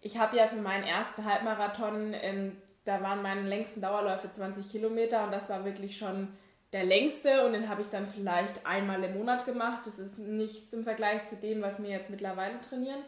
Ich 0.00 0.18
habe 0.18 0.36
ja 0.36 0.46
für 0.46 0.56
meinen 0.56 0.84
ersten 0.84 1.24
Halbmarathon, 1.24 2.14
ähm, 2.14 2.56
da 2.84 3.02
waren 3.02 3.22
meine 3.22 3.42
längsten 3.42 3.80
Dauerläufe 3.80 4.30
20 4.30 4.70
Kilometer 4.70 5.24
und 5.24 5.32
das 5.32 5.48
war 5.48 5.64
wirklich 5.64 5.96
schon 5.96 6.28
der 6.72 6.84
längste 6.84 7.46
und 7.46 7.52
den 7.52 7.68
habe 7.68 7.82
ich 7.82 7.88
dann 7.88 8.06
vielleicht 8.06 8.66
einmal 8.66 9.02
im 9.04 9.16
Monat 9.16 9.44
gemacht. 9.44 9.82
Das 9.86 9.98
ist 9.98 10.18
nichts 10.18 10.72
im 10.72 10.82
Vergleich 10.82 11.24
zu 11.24 11.36
dem, 11.36 11.62
was 11.62 11.82
wir 11.82 11.88
jetzt 11.88 12.10
mittlerweile 12.10 12.60
trainieren. 12.60 13.00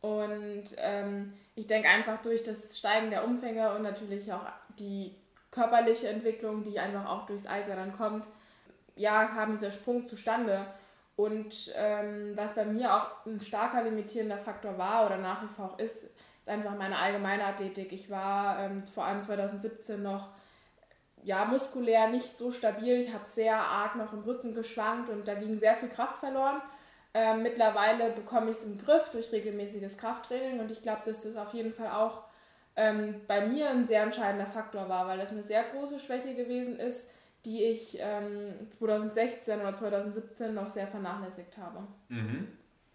Und 0.00 0.64
ähm, 0.78 1.32
ich 1.54 1.66
denke 1.66 1.88
einfach 1.88 2.18
durch 2.22 2.42
das 2.42 2.78
Steigen 2.78 3.10
der 3.10 3.24
Umfänge 3.24 3.74
und 3.74 3.82
natürlich 3.82 4.32
auch 4.32 4.46
die 4.78 5.14
körperliche 5.50 6.08
Entwicklung, 6.08 6.62
die 6.62 6.78
einfach 6.78 7.08
auch 7.08 7.26
durchs 7.26 7.46
Alter 7.46 7.76
dann 7.76 7.92
kommt, 7.92 8.26
ja, 8.96 9.26
kam 9.26 9.52
dieser 9.52 9.70
Sprung 9.70 10.06
zustande. 10.06 10.66
Und 11.16 11.72
ähm, 11.76 12.32
was 12.34 12.54
bei 12.54 12.64
mir 12.64 12.94
auch 12.94 13.26
ein 13.26 13.40
starker 13.40 13.82
limitierender 13.82 14.38
Faktor 14.38 14.78
war 14.78 15.04
oder 15.04 15.18
nach 15.18 15.42
wie 15.42 15.48
vor 15.48 15.72
auch 15.72 15.78
ist, 15.78 16.04
ist 16.40 16.48
einfach 16.48 16.76
meine 16.76 16.98
allgemeine 16.98 17.44
Athletik. 17.44 17.92
Ich 17.92 18.08
war 18.08 18.58
ähm, 18.58 18.86
vor 18.86 19.04
allem 19.04 19.20
2017 19.20 20.02
noch 20.02 20.30
ja, 21.22 21.44
muskulär 21.44 22.08
nicht 22.08 22.38
so 22.38 22.50
stabil. 22.50 22.98
Ich 22.98 23.12
habe 23.12 23.26
sehr 23.26 23.56
arg 23.56 23.96
noch 23.96 24.14
im 24.14 24.20
Rücken 24.20 24.54
geschwankt 24.54 25.10
und 25.10 25.28
da 25.28 25.34
ging 25.34 25.58
sehr 25.58 25.76
viel 25.76 25.90
Kraft 25.90 26.16
verloren. 26.16 26.62
Ähm, 27.12 27.42
mittlerweile 27.42 28.10
bekomme 28.10 28.50
ich 28.50 28.58
es 28.58 28.64
im 28.64 28.78
Griff 28.78 29.10
durch 29.10 29.32
regelmäßiges 29.32 29.98
Krafttraining 29.98 30.60
und 30.60 30.70
ich 30.70 30.82
glaube, 30.82 31.02
dass 31.04 31.22
das 31.22 31.36
auf 31.36 31.52
jeden 31.54 31.72
Fall 31.72 31.90
auch 31.90 32.22
ähm, 32.76 33.20
bei 33.26 33.46
mir 33.46 33.70
ein 33.70 33.86
sehr 33.86 34.02
entscheidender 34.02 34.46
Faktor 34.46 34.88
war, 34.88 35.08
weil 35.08 35.18
das 35.18 35.30
eine 35.30 35.42
sehr 35.42 35.64
große 35.64 35.98
Schwäche 35.98 36.34
gewesen 36.34 36.78
ist, 36.78 37.10
die 37.44 37.64
ich 37.64 37.98
ähm, 38.00 38.54
2016 38.70 39.60
oder 39.60 39.74
2017 39.74 40.54
noch 40.54 40.68
sehr 40.68 40.86
vernachlässigt 40.86 41.58
habe. 41.58 41.86
Mhm. 42.08 42.48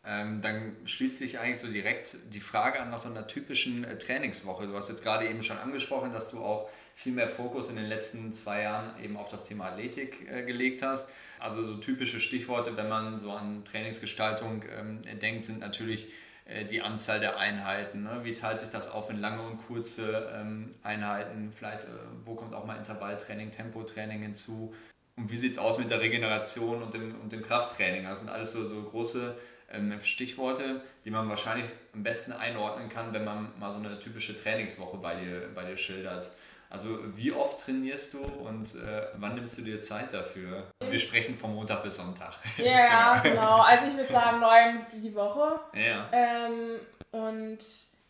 Ähm, 0.07 0.41
dann 0.41 0.75
schließt 0.85 1.17
sich 1.17 1.39
eigentlich 1.39 1.59
so 1.59 1.67
direkt 1.67 2.33
die 2.33 2.39
Frage 2.39 2.79
an 2.79 2.91
nach 2.91 2.99
so 2.99 3.09
einer 3.09 3.27
typischen 3.27 3.83
äh, 3.83 3.97
Trainingswoche. 3.97 4.67
Du 4.67 4.75
hast 4.75 4.87
jetzt 4.87 5.03
gerade 5.03 5.27
eben 5.27 5.41
schon 5.41 5.57
angesprochen, 5.57 6.11
dass 6.11 6.29
du 6.29 6.43
auch 6.43 6.69
viel 6.95 7.13
mehr 7.13 7.29
Fokus 7.29 7.69
in 7.69 7.75
den 7.75 7.85
letzten 7.85 8.33
zwei 8.33 8.63
Jahren 8.63 8.91
eben 9.03 9.17
auf 9.17 9.29
das 9.29 9.43
Thema 9.43 9.65
Athletik 9.65 10.27
äh, 10.31 10.43
gelegt 10.43 10.81
hast. 10.81 11.13
Also 11.39 11.63
so 11.63 11.75
typische 11.75 12.19
Stichworte, 12.19 12.77
wenn 12.77 12.87
man 12.87 13.19
so 13.19 13.31
an 13.31 13.63
Trainingsgestaltung 13.65 14.63
ähm, 14.75 15.01
denkt, 15.21 15.45
sind 15.45 15.59
natürlich 15.59 16.07
äh, 16.45 16.63
die 16.63 16.81
Anzahl 16.81 17.19
der 17.19 17.37
Einheiten. 17.37 18.03
Ne? 18.03 18.21
Wie 18.23 18.33
teilt 18.33 18.61
sich 18.61 18.69
das 18.69 18.89
auf 18.89 19.09
in 19.09 19.19
lange 19.19 19.41
und 19.43 19.57
kurze 19.67 20.31
ähm, 20.33 20.73
Einheiten? 20.83 21.51
Vielleicht, 21.51 21.83
äh, 21.83 21.89
wo 22.23 22.35
kommt 22.35 22.55
auch 22.55 22.65
mal 22.65 22.77
Intervalltraining, 22.77 23.51
Tempotraining 23.51 24.21
hinzu? 24.21 24.73
Und 25.17 25.29
wie 25.29 25.37
sieht 25.37 25.51
es 25.51 25.57
aus 25.57 25.77
mit 25.77 25.91
der 25.91 25.99
Regeneration 25.99 26.81
und 26.81 26.93
dem, 26.93 27.19
und 27.19 27.31
dem 27.33 27.41
Krafttraining? 27.41 28.05
Das 28.05 28.21
sind 28.21 28.29
alles 28.29 28.53
so, 28.53 28.65
so 28.67 28.81
große 28.83 29.35
ähm, 29.71 29.99
Stichworte, 30.01 30.81
die 31.03 31.11
man 31.11 31.27
wahrscheinlich 31.27 31.69
am 31.93 32.03
besten 32.03 32.31
einordnen 32.31 32.89
kann, 32.89 33.13
wenn 33.13 33.25
man 33.25 33.51
mal 33.59 33.71
so 33.71 33.77
eine 33.77 33.99
typische 33.99 34.35
Trainingswoche 34.35 34.97
bei 34.97 35.15
dir, 35.15 35.49
bei 35.53 35.65
dir 35.65 35.77
schildert. 35.77 36.29
Also 36.69 36.99
wie 37.15 37.31
oft 37.31 37.61
trainierst 37.61 38.13
du 38.15 38.19
und 38.19 38.75
äh, 38.75 39.07
wann 39.15 39.35
nimmst 39.35 39.57
du 39.57 39.61
dir 39.61 39.81
Zeit 39.81 40.13
dafür? 40.13 40.71
Wir 40.89 40.99
sprechen 40.99 41.37
von 41.37 41.53
Montag 41.53 41.83
bis 41.83 41.97
Sonntag. 41.97 42.33
Ja, 42.57 43.19
genau. 43.23 43.35
genau. 43.35 43.61
Also 43.61 43.85
ich 43.87 43.95
würde 43.95 44.11
sagen 44.11 44.39
neun 44.39 44.85
die 44.93 45.15
Woche. 45.15 45.59
Ja. 45.73 46.09
Ähm, 46.11 46.79
und 47.11 47.59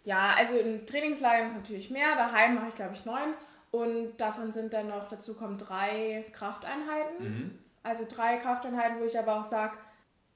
ja, 0.04 0.34
also 0.38 0.58
in 0.58 0.86
Trainingslagern 0.86 1.46
ist 1.46 1.56
natürlich 1.56 1.90
mehr. 1.90 2.16
Daheim 2.16 2.56
mache 2.56 2.70
ich 2.70 2.76
glaube 2.76 2.94
ich 2.94 3.06
neun. 3.06 3.34
Und 3.72 4.18
davon 4.18 4.52
sind 4.52 4.74
dann 4.74 4.88
noch, 4.88 5.10
dazu 5.10 5.36
kommen 5.36 5.58
drei 5.58 6.26
Krafteinheiten. 6.32 7.20
Mhm. 7.20 7.60
Also 7.84 8.06
drei 8.10 8.38
Krafteinheiten, 8.38 9.00
wo 9.00 9.04
ich 9.04 9.20
aber 9.20 9.38
auch 9.38 9.44
sage, 9.44 9.78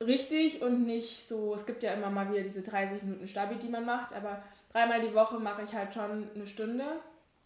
richtig 0.06 0.62
und 0.62 0.86
nicht 0.86 1.26
so, 1.28 1.54
es 1.54 1.66
gibt 1.66 1.84
ja 1.84 1.94
immer 1.94 2.10
mal 2.10 2.30
wieder 2.32 2.42
diese 2.42 2.62
30 2.62 3.04
Minuten 3.04 3.28
Stabi, 3.28 3.56
die 3.56 3.70
man 3.70 3.86
macht, 3.86 4.14
aber 4.14 4.42
dreimal 4.72 5.00
die 5.00 5.14
Woche 5.14 5.40
mache 5.40 5.64
ich 5.64 5.74
halt 5.74 5.94
schon 5.94 6.30
eine 6.36 6.48
Stunde 6.48 6.86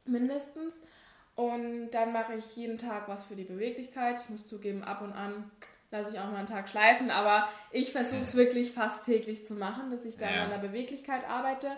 mindestens. 0.06 0.82
Und 1.36 1.92
dann 1.92 2.14
mache 2.14 2.36
ich 2.36 2.56
jeden 2.56 2.78
Tag 2.78 3.08
was 3.08 3.24
für 3.24 3.36
die 3.36 3.44
Beweglichkeit. 3.44 4.22
Ich 4.22 4.30
muss 4.30 4.46
zugeben, 4.46 4.84
ab 4.84 5.02
und 5.02 5.14
an 5.14 5.52
lasse 5.94 6.16
ich 6.16 6.20
auch 6.20 6.30
mal 6.30 6.38
einen 6.38 6.48
Tag 6.48 6.68
schleifen, 6.68 7.12
aber 7.12 7.48
ich 7.72 7.92
versuche 7.92 8.22
es 8.22 8.36
wirklich 8.36 8.72
fast 8.72 9.06
täglich 9.06 9.46
zu 9.46 9.54
machen, 9.54 9.92
dass 9.92 10.06
ich 10.06 10.18
da 10.18 10.30
ja. 10.30 10.44
an 10.44 10.50
der 10.50 10.58
Beweglichkeit 10.58 11.24
arbeite. 11.30 11.70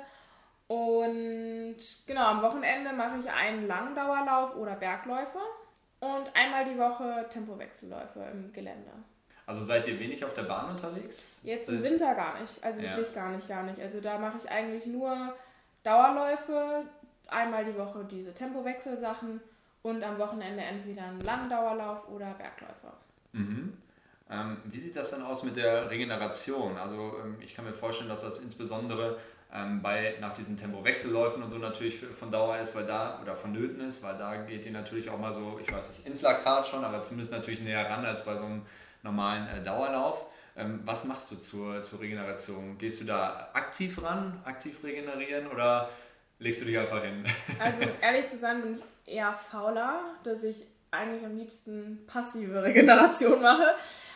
Und 0.68 1.78
genau, 2.08 2.26
am 2.26 2.42
Wochenende 2.42 2.94
mache 2.94 3.20
ich 3.20 3.30
einen 3.30 3.68
Langdauerlauf 3.68 4.56
oder 4.56 4.76
Bergläufe 4.76 5.38
und 6.00 6.36
einmal 6.36 6.64
die 6.64 6.78
Woche 6.78 7.28
Tempowechselläufe 7.30 8.22
im 8.32 8.52
Gelände. 8.52 8.92
Also 9.46 9.62
seid 9.62 9.88
ihr 9.88 10.00
wenig 10.00 10.26
auf 10.26 10.34
der 10.34 10.44
Bahn 10.44 10.72
unterwegs? 10.72 11.42
Jetzt 11.44 11.70
im 11.70 11.84
Winter 11.84 12.16
gar 12.16 12.40
nicht. 12.40 12.64
Also 12.64 12.82
ja. 12.82 12.92
wirklich 12.92 13.14
gar 13.14 13.30
nicht, 13.30 13.48
gar 13.48 13.64
nicht. 13.64 13.80
Also 13.80 14.02
da 14.02 14.18
mache 14.18 14.38
ich 14.38 14.50
eigentlich 14.50 14.88
nur 14.88 15.36
Dauerläufe, 15.84 16.86
einmal 17.32 17.66
die 17.66 17.78
Woche 17.78 18.06
diese 18.10 18.34
Tempowechselsachen 18.34 19.42
und 19.84 20.04
am 20.04 20.18
Wochenende 20.18 20.64
entweder 20.64 21.04
einen 21.04 21.22
Langdauerlauf 21.22 22.10
oder 22.10 22.34
Bergläufe. 22.34 22.92
Mhm. 23.34 23.78
Ähm, 24.30 24.58
wie 24.66 24.80
sieht 24.80 24.96
das 24.96 25.12
dann 25.12 25.22
aus 25.22 25.44
mit 25.44 25.56
der 25.56 25.90
Regeneration? 25.90 26.78
Also 26.78 27.18
ähm, 27.24 27.38
ich 27.42 27.54
kann 27.56 27.66
mir 27.66 27.74
vorstellen, 27.74 28.10
dass 28.10 28.22
das 28.22 28.40
insbesondere 28.40 29.20
ähm, 29.54 29.82
bei, 29.82 30.16
nach 30.20 30.34
diesen 30.34 30.58
Tempowechselläufen 30.58 31.44
und 31.44 31.50
so 31.50 31.60
natürlich 31.60 32.00
von 32.00 32.32
Dauer 32.32 32.58
ist, 32.58 32.76
weil 32.76 32.88
da, 32.88 33.20
oder 33.22 33.36
vonnöten 33.36 33.82
ist, 33.82 34.04
weil 34.04 34.18
da 34.18 34.36
geht 34.38 34.66
die 34.66 34.72
natürlich 34.72 35.10
auch 35.10 35.20
mal 35.20 35.32
so, 35.32 35.60
ich 35.62 35.72
weiß 35.72 35.90
nicht, 35.90 36.08
ins 36.08 36.22
Laktat 36.24 36.66
schon, 36.66 36.84
aber 36.84 37.04
zumindest 37.04 37.32
natürlich 37.32 37.62
näher 37.62 37.88
ran 37.88 38.04
als 38.06 38.26
bei 38.26 38.36
so 38.36 38.46
einem 38.46 38.64
normalen 39.04 39.48
äh, 39.48 39.62
Dauerlauf. 39.62 40.26
Ähm, 40.58 40.82
was 40.86 41.04
machst 41.06 41.32
du 41.32 41.36
zur, 41.36 41.84
zur 41.84 42.00
Regeneration? 42.02 42.78
Gehst 42.78 43.02
du 43.02 43.06
da 43.06 43.50
aktiv 43.54 44.02
ran, 44.02 44.42
aktiv 44.46 44.84
regenerieren 44.84 45.48
oder 45.48 45.90
legst 46.40 46.62
du 46.62 46.66
dich 46.66 46.78
einfach 46.78 47.04
hin? 47.04 47.26
Also 47.60 47.84
ehrlich 48.02 48.28
zu 48.28 48.38
sein 48.38 48.62
bin 48.62 48.74
ich 48.74 48.84
eher 49.06 49.34
fauler, 49.34 50.02
dass 50.24 50.44
ich 50.44 50.66
eigentlich 50.92 51.26
am 51.26 51.36
liebsten 51.38 52.06
passive 52.08 52.64
Regeneration 52.64 53.42
mache. 53.42 53.76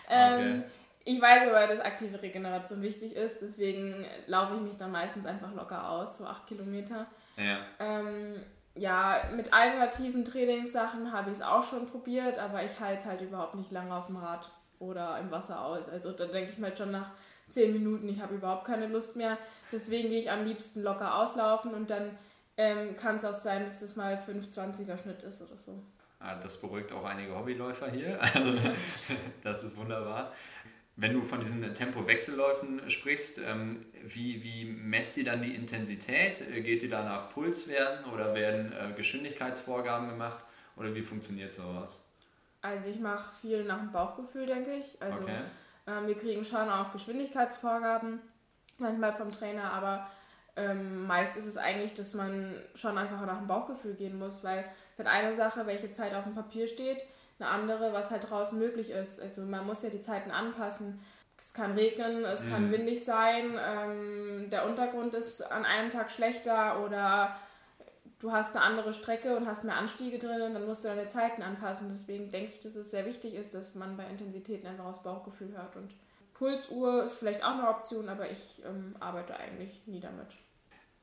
Ähm, 0.09 0.63
okay. 0.63 0.63
Ich 1.05 1.21
weiß 1.21 1.43
aber, 1.47 1.65
dass 1.67 1.79
aktive 1.79 2.21
Regeneration 2.21 2.81
wichtig 2.81 3.15
ist, 3.15 3.41
deswegen 3.41 4.05
laufe 4.27 4.55
ich 4.55 4.61
mich 4.61 4.77
dann 4.77 4.91
meistens 4.91 5.25
einfach 5.25 5.53
locker 5.53 5.89
aus, 5.89 6.17
so 6.17 6.25
acht 6.25 6.45
Kilometer. 6.45 7.07
Ja. 7.37 7.59
Ähm, 7.79 8.35
ja, 8.75 9.23
mit 9.35 9.53
alternativen 9.53 10.23
Trainingssachen 10.23 11.11
habe 11.11 11.31
ich 11.31 11.37
es 11.37 11.41
auch 11.41 11.63
schon 11.63 11.85
probiert, 11.85 12.37
aber 12.37 12.63
ich 12.63 12.79
halte 12.79 13.01
es 13.01 13.05
halt 13.05 13.21
überhaupt 13.21 13.55
nicht 13.55 13.71
lange 13.71 13.95
auf 13.95 14.07
dem 14.07 14.17
Rad 14.17 14.51
oder 14.77 15.17
im 15.19 15.31
Wasser 15.31 15.61
aus. 15.61 15.89
Also 15.89 16.11
da 16.11 16.25
denke 16.25 16.51
ich 16.51 16.57
mir 16.57 16.67
halt 16.67 16.77
schon 16.77 16.91
nach 16.91 17.11
zehn 17.49 17.73
Minuten, 17.73 18.07
ich 18.09 18.21
habe 18.21 18.35
überhaupt 18.35 18.65
keine 18.65 18.87
Lust 18.87 19.15
mehr. 19.15 19.37
Deswegen 19.71 20.09
gehe 20.09 20.19
ich 20.19 20.31
am 20.31 20.45
liebsten 20.45 20.81
locker 20.81 21.15
auslaufen 21.15 21.73
und 21.73 21.89
dann 21.89 22.11
ähm, 22.57 22.95
kann 22.95 23.17
es 23.17 23.25
auch 23.25 23.33
sein, 23.33 23.63
dass 23.63 23.79
das 23.79 23.95
mal 23.95 24.15
5,20er 24.15 25.01
Schnitt 25.01 25.23
ist 25.23 25.41
oder 25.41 25.57
so. 25.57 25.81
Ah, 26.19 26.35
das 26.35 26.59
beruhigt 26.59 26.91
auch 26.91 27.05
einige 27.05 27.35
Hobbyläufer 27.35 27.89
hier. 27.89 28.19
Also, 28.33 28.57
das 29.43 29.63
ist 29.63 29.77
wunderbar. 29.77 30.33
Wenn 30.97 31.13
du 31.13 31.21
von 31.21 31.39
diesen 31.39 31.73
Tempo-Wechselläufen 31.73 32.89
sprichst, 32.89 33.39
ähm, 33.39 33.85
wie, 34.03 34.43
wie 34.43 34.65
messt 34.65 35.17
ihr 35.17 35.23
dann 35.23 35.41
die 35.41 35.55
Intensität? 35.55 36.43
Geht 36.53 36.83
ihr 36.83 36.89
da 36.89 37.03
nach 37.03 37.29
Pulswerten 37.29 38.11
oder 38.11 38.35
werden 38.35 38.73
äh, 38.73 38.93
Geschwindigkeitsvorgaben 38.97 40.09
gemacht? 40.09 40.43
Oder 40.75 40.93
wie 40.93 41.01
funktioniert 41.01 41.53
sowas? 41.53 42.05
Also 42.61 42.89
ich 42.89 42.99
mache 42.99 43.33
viel 43.33 43.63
nach 43.63 43.79
dem 43.79 43.93
Bauchgefühl, 43.93 44.45
denke 44.45 44.73
ich. 44.75 45.01
Also 45.01 45.23
okay. 45.23 45.39
Ähm, 45.89 46.07
wir 46.07 46.15
kriegen 46.15 46.43
schon 46.43 46.69
auch 46.69 46.91
Geschwindigkeitsvorgaben, 46.91 48.21
manchmal 48.77 49.11
vom 49.11 49.31
Trainer, 49.31 49.73
aber 49.73 50.07
ähm, 50.55 51.07
meist 51.07 51.37
ist 51.37 51.45
es 51.45 51.57
eigentlich, 51.57 51.93
dass 51.93 52.13
man 52.13 52.53
schon 52.75 52.97
einfach 52.97 53.25
nach 53.25 53.37
dem 53.37 53.47
Bauchgefühl 53.47 53.95
gehen 53.95 54.19
muss, 54.19 54.43
weil 54.43 54.65
es 54.91 54.99
ist 54.99 55.05
halt 55.05 55.23
eine 55.23 55.33
Sache, 55.33 55.65
welche 55.65 55.91
Zeit 55.91 56.13
auf 56.13 56.25
dem 56.25 56.33
Papier 56.33 56.67
steht, 56.67 57.03
eine 57.39 57.49
andere, 57.49 57.93
was 57.93 58.11
halt 58.11 58.29
draußen 58.29 58.57
möglich 58.57 58.91
ist. 58.91 59.21
Also 59.21 59.43
man 59.43 59.65
muss 59.65 59.83
ja 59.83 59.89
die 59.89 60.01
Zeiten 60.01 60.31
anpassen. 60.31 60.99
Es 61.37 61.53
kann 61.53 61.71
regnen, 61.71 62.25
es 62.25 62.43
mhm. 62.43 62.49
kann 62.49 62.71
windig 62.71 63.05
sein, 63.05 63.57
ähm, 63.57 64.49
der 64.49 64.65
Untergrund 64.65 65.15
ist 65.15 65.41
an 65.41 65.63
einem 65.65 65.89
Tag 65.89 66.11
schlechter 66.11 66.83
oder 66.83 67.37
du 68.19 68.31
hast 68.31 68.55
eine 68.55 68.63
andere 68.63 68.93
Strecke 68.93 69.35
und 69.35 69.47
hast 69.47 69.63
mehr 69.63 69.75
Anstiege 69.75 70.19
drin 70.19 70.53
dann 70.53 70.65
musst 70.65 70.83
du 70.83 70.89
deine 70.89 71.07
Zeiten 71.07 71.41
anpassen. 71.41 71.87
Deswegen 71.89 72.31
denke 72.31 72.51
ich, 72.51 72.59
dass 72.59 72.75
es 72.75 72.91
sehr 72.91 73.05
wichtig 73.05 73.33
ist, 73.33 73.53
dass 73.53 73.75
man 73.75 73.97
bei 73.97 74.05
Intensitäten 74.05 74.67
einfach 74.67 74.85
aufs 74.85 75.03
Bauchgefühl 75.03 75.53
hört. 75.53 75.75
Und 75.75 75.95
Pulsuhr 76.33 77.03
ist 77.03 77.17
vielleicht 77.17 77.43
auch 77.43 77.53
eine 77.53 77.69
Option, 77.69 78.09
aber 78.09 78.29
ich 78.29 78.61
ähm, 78.65 78.95
arbeite 78.99 79.37
eigentlich 79.37 79.81
nie 79.87 79.99
damit. 79.99 80.37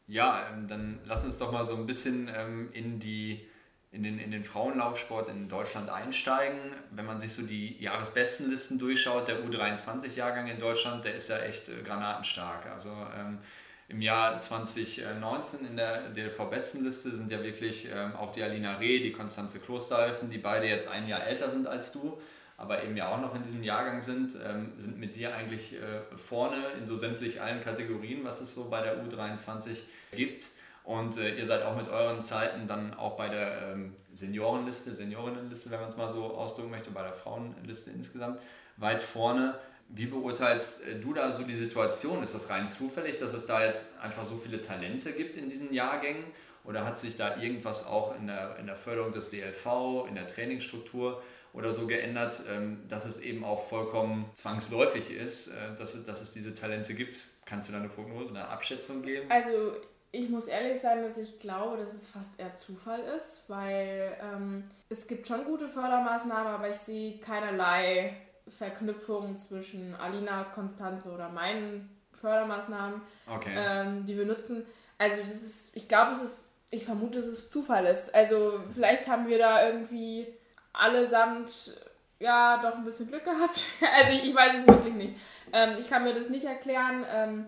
Ja, 0.07 0.47
ähm, 0.53 0.69
dann 0.69 1.01
lass 1.05 1.25
uns 1.25 1.39
doch 1.39 1.51
mal 1.51 1.65
so 1.65 1.75
ein 1.75 1.87
bisschen 1.87 2.31
ähm, 2.35 2.71
in, 2.73 3.01
die, 3.01 3.47
in, 3.91 4.03
den, 4.03 4.19
in 4.19 4.31
den 4.31 4.45
Frauenlaufsport 4.45 5.29
in 5.29 5.49
Deutschland 5.49 5.91
einsteigen. 5.91 6.59
Wenn 6.93 7.07
man 7.07 7.19
sich 7.19 7.35
so 7.35 7.47
die 7.47 7.83
Jahresbestenlisten 7.83 8.79
durchschaut, 8.79 9.27
der 9.27 9.45
U23-Jahrgang 9.45 10.47
in 10.47 10.59
Deutschland, 10.59 11.05
der 11.05 11.17
ist 11.17 11.29
ja 11.29 11.39
echt 11.39 11.69
äh, 11.69 11.83
granatenstark. 11.83 12.67
Also 12.67 12.91
ähm, 13.19 13.39
im 13.89 14.01
Jahr 14.01 14.39
2019 14.39 15.65
in 15.65 15.77
der 15.77 16.09
DLV-Bestenliste 16.11 17.15
sind 17.15 17.31
ja 17.31 17.43
wirklich 17.43 17.89
ähm, 17.93 18.17
auch 18.17 18.33
die 18.33 18.43
Alina 18.43 18.79
Reh, 18.79 19.01
die 19.01 19.13
Konstanze 19.13 19.61
Klosterhalfen, 19.61 20.29
die 20.29 20.39
beide 20.39 20.67
jetzt 20.67 20.89
ein 20.89 21.07
Jahr 21.07 21.25
älter 21.25 21.51
sind 21.51 21.69
als 21.69 21.93
du, 21.93 22.21
aber 22.57 22.83
eben 22.83 22.97
ja 22.97 23.15
auch 23.15 23.21
noch 23.21 23.35
in 23.35 23.43
diesem 23.45 23.63
Jahrgang 23.63 24.03
sind, 24.03 24.35
ähm, 24.45 24.73
sind 24.79 24.99
mit 24.99 25.15
dir 25.15 25.37
eigentlich 25.37 25.75
äh, 25.75 26.17
vorne 26.17 26.57
in 26.79 26.87
so 26.87 26.97
sämtlich 26.97 27.41
allen 27.41 27.63
Kategorien, 27.63 28.25
was 28.25 28.41
es 28.41 28.55
so 28.55 28.69
bei 28.71 28.83
der 28.83 29.05
U23 29.05 29.79
gibt. 30.13 30.47
Und 30.83 31.19
äh, 31.19 31.37
ihr 31.37 31.47
seid 31.47 31.63
auch 31.63 31.77
mit 31.77 31.89
euren 31.89 32.23
Zeiten 32.23 32.67
dann 32.67 32.95
auch 32.95 33.17
bei 33.17 33.29
der 33.29 33.73
ähm, 33.73 33.95
Seniorenliste, 34.13 34.95
Seniorinnenliste, 34.95 35.71
wenn 35.71 35.81
man 35.81 35.89
es 35.89 35.97
mal 35.97 36.09
so 36.09 36.25
ausdrücken 36.37 36.71
möchte, 36.71 36.91
bei 36.91 37.03
der 37.03 37.13
Frauenliste 37.13 37.91
insgesamt 37.91 38.41
weit 38.77 39.03
vorne. 39.03 39.59
Wie 39.89 40.07
beurteilst 40.07 40.87
äh, 40.87 40.99
du 40.99 41.15
da 41.15 41.35
so 41.35 41.45
die 41.45 41.57
Situation? 41.57 42.23
Ist 42.23 42.35
das 42.35 42.51
rein 42.51 42.69
zufällig, 42.69 43.19
dass 43.19 43.33
es 43.33 43.47
da 43.47 43.65
jetzt 43.65 43.99
einfach 44.01 44.25
so 44.25 44.37
viele 44.37 44.61
Talente 44.61 45.13
gibt 45.13 45.37
in 45.37 45.49
diesen 45.49 45.73
Jahrgängen? 45.73 46.25
Oder 46.65 46.85
hat 46.85 46.99
sich 46.99 47.17
da 47.17 47.37
irgendwas 47.37 47.87
auch 47.87 48.17
in 48.17 48.27
der, 48.27 48.57
in 48.59 48.67
der 48.67 48.77
Förderung 48.77 49.13
des 49.13 49.31
DLV, 49.31 50.07
in 50.09 50.17
der 50.17 50.27
Trainingsstruktur 50.27 51.23
oder 51.53 51.73
so 51.73 51.87
geändert, 51.87 52.43
ähm, 52.51 52.83
dass 52.89 53.07
es 53.07 53.21
eben 53.21 53.45
auch 53.45 53.69
vollkommen 53.69 54.29
zwangsläufig 54.35 55.11
ist, 55.11 55.49
äh, 55.49 55.77
dass 55.79 55.95
es, 55.95 56.05
dass 56.05 56.21
es 56.21 56.33
diese 56.33 56.55
Talente 56.55 56.95
gibt? 56.95 57.29
Kannst 57.45 57.69
du 57.69 57.73
da 57.73 57.79
eine 57.79 57.89
Prognose, 57.89 58.31
eine 58.31 58.49
Abschätzung 58.49 59.03
geben? 59.03 59.31
Also 59.31 59.77
ich 60.11 60.29
muss 60.29 60.49
ehrlich 60.49 60.81
sein, 60.81 61.03
dass 61.03 61.17
ich 61.19 61.39
glaube, 61.39 61.77
dass 61.77 61.95
es 61.95 62.09
fast 62.09 62.41
eher 62.41 62.55
Zufall 62.55 63.01
ist, 63.17 63.45
weil 63.49 64.17
ähm, 64.21 64.65
es 64.89 65.07
gibt 65.07 65.27
schon 65.27 65.45
gute 65.45 65.69
Fördermaßnahmen, 65.69 66.53
aber 66.53 66.69
ich 66.71 66.77
sehe 66.77 67.19
keinerlei 67.19 68.17
Verknüpfung 68.49 69.37
zwischen 69.37 69.95
Alinas, 69.97 70.53
Konstanze 70.53 71.11
oder 71.11 71.29
meinen 71.29 71.91
Fördermaßnahmen, 72.13 73.01
okay. 73.29 73.55
ähm, 73.57 74.05
die 74.05 74.17
wir 74.17 74.27
nutzen. 74.27 74.65
Also 74.99 75.17
das 75.17 75.43
ist, 75.43 75.77
ich 75.77 75.89
glaube, 75.89 76.13
es 76.13 76.23
ist, 76.23 76.39
ich 76.71 76.85
vermute, 76.85 77.19
dass 77.19 77.27
es 77.27 77.49
Zufall 77.49 77.87
ist. 77.87 78.15
Also 78.15 78.61
vielleicht 78.73 79.09
haben 79.09 79.29
wir 79.29 79.39
da 79.39 79.67
irgendwie 79.67 80.27
allesamt 80.73 81.81
ja 82.19 82.59
doch 82.63 82.77
ein 82.77 82.85
bisschen 82.85 83.09
Glück 83.09 83.25
gehabt. 83.25 83.65
Also 83.99 84.13
ich, 84.13 84.31
ich 84.31 84.35
weiß 84.35 84.61
es 84.61 84.67
wirklich 84.67 84.95
nicht. 84.95 85.15
Ähm, 85.53 85.77
ich 85.79 85.89
kann 85.89 86.05
mir 86.05 86.15
das 86.15 86.29
nicht 86.29 86.45
erklären. 86.45 87.05
Ähm, 87.13 87.47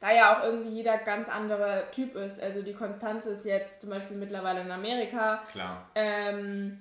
da 0.00 0.12
ja 0.12 0.36
auch 0.36 0.44
irgendwie 0.44 0.70
jeder 0.70 0.98
ganz 0.98 1.28
anderer 1.28 1.90
Typ 1.90 2.14
ist. 2.14 2.40
Also 2.40 2.62
die 2.62 2.74
Konstanze 2.74 3.30
ist 3.30 3.44
jetzt 3.44 3.80
zum 3.80 3.90
Beispiel 3.90 4.16
mittlerweile 4.16 4.60
in 4.60 4.70
Amerika. 4.70 5.42
Klar. 5.50 5.88
Ähm, 5.94 6.78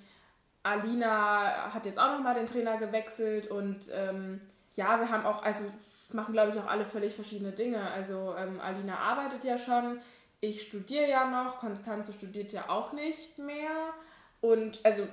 Alina 0.65 1.71
hat 1.73 1.85
jetzt 1.85 1.99
auch 1.99 2.11
nochmal 2.11 2.33
den 2.33 2.47
Trainer 2.47 2.77
gewechselt 2.77 3.47
und 3.47 3.89
ähm, 3.93 4.39
ja, 4.73 4.99
wir 4.99 5.09
haben 5.11 5.25
auch, 5.25 5.43
also 5.43 5.65
machen 6.11 6.33
glaube 6.33 6.51
ich 6.51 6.59
auch 6.59 6.67
alle 6.67 6.85
völlig 6.85 7.13
verschiedene 7.13 7.51
Dinge. 7.51 7.91
Also 7.91 8.35
ähm, 8.35 8.59
Alina 8.59 8.97
arbeitet 8.97 9.43
ja 9.43 9.59
schon, 9.59 9.99
ich 10.41 10.63
studiere 10.63 11.07
ja 11.07 11.29
noch, 11.29 11.59
Konstanze 11.59 12.13
studiert 12.13 12.51
ja 12.51 12.67
auch 12.69 12.93
nicht 12.93 13.37
mehr 13.37 13.93
und 14.41 14.83
also 14.83 15.07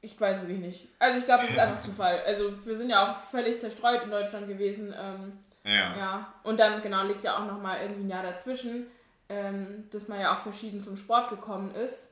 ich 0.00 0.20
weiß 0.20 0.40
wirklich 0.40 0.58
nicht. 0.58 0.88
Also 0.98 1.18
ich 1.18 1.24
glaube, 1.24 1.44
es 1.44 1.50
ist 1.50 1.58
einfach 1.58 1.80
Zufall. 1.80 2.20
Also 2.26 2.50
wir 2.50 2.74
sind 2.74 2.90
ja 2.90 3.08
auch 3.08 3.16
völlig 3.16 3.58
zerstreut 3.58 4.04
in 4.04 4.10
Deutschland 4.10 4.46
gewesen. 4.46 4.94
Ähm, 4.96 5.30
ja. 5.64 5.96
ja. 5.96 6.34
Und 6.42 6.60
dann, 6.60 6.80
genau, 6.80 7.04
liegt 7.04 7.24
ja 7.24 7.36
auch 7.36 7.46
nochmal 7.46 7.80
irgendwie 7.80 8.02
ein 8.02 8.10
Jahr 8.10 8.22
dazwischen, 8.22 8.86
ähm, 9.28 9.84
dass 9.90 10.06
man 10.08 10.20
ja 10.20 10.32
auch 10.32 10.38
verschieden 10.38 10.80
zum 10.80 10.96
Sport 10.96 11.30
gekommen 11.30 11.74
ist. 11.74 12.08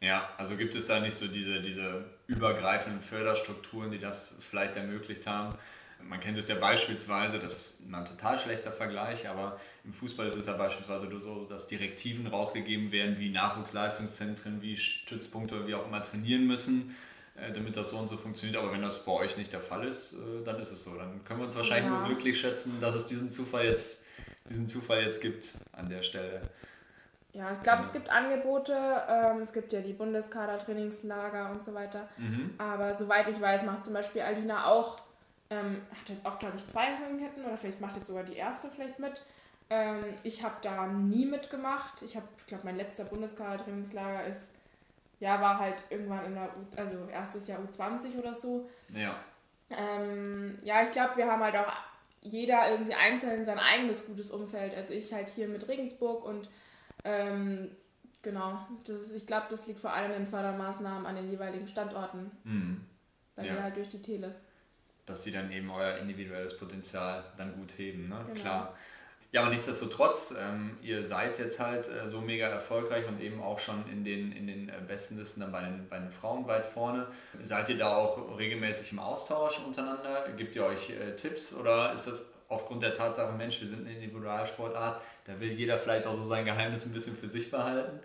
Ja, 0.00 0.28
also 0.36 0.56
gibt 0.56 0.74
es 0.74 0.86
da 0.86 1.00
nicht 1.00 1.16
so 1.16 1.26
diese, 1.26 1.60
diese 1.60 2.04
übergreifenden 2.26 3.00
Förderstrukturen, 3.00 3.90
die 3.90 3.98
das 3.98 4.38
vielleicht 4.48 4.76
ermöglicht 4.76 5.26
haben? 5.26 5.54
Man 6.02 6.20
kennt 6.20 6.38
es 6.38 6.48
ja 6.48 6.56
beispielsweise, 6.56 7.38
das 7.38 7.56
ist 7.56 7.92
ein 7.92 8.04
total 8.04 8.38
schlechter 8.38 8.70
Vergleich, 8.70 9.28
aber 9.28 9.58
im 9.84 9.92
Fußball 9.92 10.26
ist 10.26 10.36
es 10.36 10.46
ja 10.46 10.52
beispielsweise 10.52 11.08
so, 11.18 11.46
dass 11.46 11.66
Direktiven 11.66 12.26
rausgegeben 12.26 12.92
werden, 12.92 13.18
wie 13.18 13.30
Nachwuchsleistungszentren, 13.30 14.60
wie 14.62 14.76
Stützpunkte, 14.76 15.66
wie 15.66 15.74
auch 15.74 15.86
immer 15.86 16.02
trainieren 16.02 16.46
müssen 16.46 16.94
äh, 17.38 17.52
damit 17.52 17.76
das 17.76 17.90
so 17.90 17.98
und 17.98 18.08
so 18.08 18.16
funktioniert. 18.16 18.58
Aber 18.58 18.72
wenn 18.72 18.82
das 18.82 19.04
bei 19.04 19.12
euch 19.12 19.36
nicht 19.36 19.52
der 19.52 19.60
Fall 19.60 19.86
ist, 19.86 20.14
äh, 20.14 20.42
dann 20.44 20.58
ist 20.58 20.72
es 20.72 20.84
so. 20.84 20.96
Dann 20.96 21.22
können 21.24 21.40
wir 21.40 21.44
uns 21.44 21.56
wahrscheinlich 21.56 21.90
ja. 21.90 21.98
nur 21.98 22.06
glücklich 22.06 22.40
schätzen, 22.40 22.80
dass 22.80 22.94
es 22.94 23.06
diesen 23.06 23.28
Zufall 23.28 23.66
jetzt, 23.66 24.04
diesen 24.48 24.66
Zufall 24.66 25.02
jetzt 25.02 25.20
gibt 25.20 25.58
an 25.72 25.88
der 25.88 26.02
Stelle. 26.02 26.40
Ja, 27.36 27.52
ich 27.52 27.62
glaube, 27.62 27.80
ja. 27.80 27.86
es 27.86 27.92
gibt 27.92 28.08
Angebote. 28.08 28.74
Ähm, 29.08 29.40
es 29.40 29.52
gibt 29.52 29.72
ja 29.72 29.80
die 29.80 29.92
Bundeskader-Trainingslager 29.92 31.50
und 31.50 31.62
so 31.62 31.74
weiter. 31.74 32.08
Mhm. 32.16 32.54
Aber 32.56 32.94
soweit 32.94 33.28
ich 33.28 33.40
weiß, 33.40 33.64
macht 33.64 33.84
zum 33.84 33.92
Beispiel 33.92 34.22
Alina 34.22 34.66
auch, 34.66 35.00
ähm, 35.50 35.82
hat 35.90 36.08
jetzt 36.08 36.24
auch, 36.24 36.38
glaube 36.38 36.56
ich, 36.56 36.66
zwei 36.66 36.98
Höhenketten 36.98 37.44
oder 37.44 37.58
vielleicht 37.58 37.80
macht 37.80 37.96
jetzt 37.96 38.06
sogar 38.06 38.24
die 38.24 38.36
erste 38.36 38.70
vielleicht 38.70 38.98
mit. 38.98 39.22
Ähm, 39.68 40.04
ich 40.22 40.42
habe 40.42 40.54
da 40.62 40.86
nie 40.86 41.26
mitgemacht. 41.26 42.00
Ich 42.02 42.16
habe, 42.16 42.26
ich 42.38 42.46
glaube, 42.46 42.64
mein 42.64 42.76
letzter 42.76 43.04
Bundeskader-Trainingslager 43.04 44.24
ist 44.26 44.56
ja, 45.20 45.40
war 45.40 45.58
halt 45.58 45.84
irgendwann 45.90 46.24
in 46.24 46.34
der, 46.34 46.44
U 46.44 46.76
also 46.76 46.94
erstes 47.12 47.48
Jahr 47.48 47.60
U20 47.60 48.18
oder 48.18 48.34
so. 48.34 48.68
Ja. 48.94 49.18
Ähm, 49.70 50.58
ja, 50.62 50.82
ich 50.82 50.90
glaube, 50.90 51.16
wir 51.16 51.26
haben 51.26 51.42
halt 51.42 51.56
auch 51.56 51.72
jeder 52.22 52.70
irgendwie 52.70 52.94
einzeln 52.94 53.44
sein 53.44 53.58
eigenes 53.58 54.06
gutes 54.06 54.30
Umfeld. 54.30 54.74
Also 54.74 54.94
ich 54.94 55.12
halt 55.12 55.28
hier 55.28 55.48
mit 55.48 55.68
Regensburg 55.68 56.24
und 56.24 56.48
ähm, 57.06 57.70
genau, 58.22 58.66
das, 58.84 59.12
ich 59.12 59.26
glaube, 59.26 59.46
das 59.48 59.66
liegt 59.66 59.80
vor 59.80 59.92
allem 59.92 60.12
in 60.12 60.26
Fördermaßnahmen 60.26 61.06
an 61.06 61.14
den 61.14 61.30
jeweiligen 61.30 61.66
Standorten. 61.66 62.30
Mhm. 62.44 62.84
Weil 63.36 63.46
ja. 63.46 63.54
wir 63.54 63.62
halt 63.62 63.76
durch 63.76 63.88
die 63.88 64.02
Teles. 64.02 64.42
Dass 65.04 65.22
sie 65.22 65.30
dann 65.30 65.52
eben 65.52 65.70
euer 65.70 65.98
individuelles 65.98 66.56
Potenzial 66.56 67.24
dann 67.36 67.54
gut 67.54 67.78
heben, 67.78 68.08
ne? 68.08 68.24
Genau. 68.26 68.40
Klar. 68.40 68.76
Ja, 69.32 69.42
aber 69.42 69.50
nichtsdestotrotz, 69.50 70.34
ähm, 70.40 70.78
ihr 70.82 71.04
seid 71.04 71.38
jetzt 71.38 71.60
halt 71.60 71.88
äh, 71.88 72.06
so 72.06 72.20
mega 72.20 72.46
erfolgreich 72.46 73.06
und 73.06 73.20
eben 73.20 73.42
auch 73.42 73.58
schon 73.58 73.86
in 73.90 74.02
den, 74.04 74.32
in 74.32 74.46
den 74.46 74.68
äh, 74.68 74.80
besten 74.86 75.18
Listen 75.18 75.40
dann 75.40 75.52
bei 75.52 75.62
den, 75.62 75.88
bei 75.88 75.98
den 75.98 76.10
Frauen 76.10 76.46
weit 76.46 76.64
vorne. 76.64 77.08
Seid 77.42 77.68
ihr 77.68 77.76
da 77.76 77.94
auch 77.94 78.38
regelmäßig 78.38 78.92
im 78.92 78.98
Austausch 78.98 79.58
untereinander? 79.64 80.28
Gibt 80.36 80.56
ihr 80.56 80.64
euch 80.64 80.90
äh, 80.90 81.14
Tipps 81.16 81.54
oder 81.54 81.92
ist 81.92 82.06
das 82.06 82.30
aufgrund 82.48 82.82
der 82.82 82.94
Tatsache, 82.94 83.32
Mensch, 83.32 83.60
wir 83.60 83.68
sind 83.68 83.86
eine 83.86 83.94
Individualsportart, 83.96 85.00
da 85.24 85.40
will 85.40 85.52
jeder 85.52 85.78
vielleicht 85.78 86.06
auch 86.06 86.14
so 86.14 86.24
sein 86.24 86.44
Geheimnis 86.44 86.86
ein 86.86 86.92
bisschen 86.92 87.16
für 87.16 87.28
sich 87.28 87.50
behalten? 87.50 88.00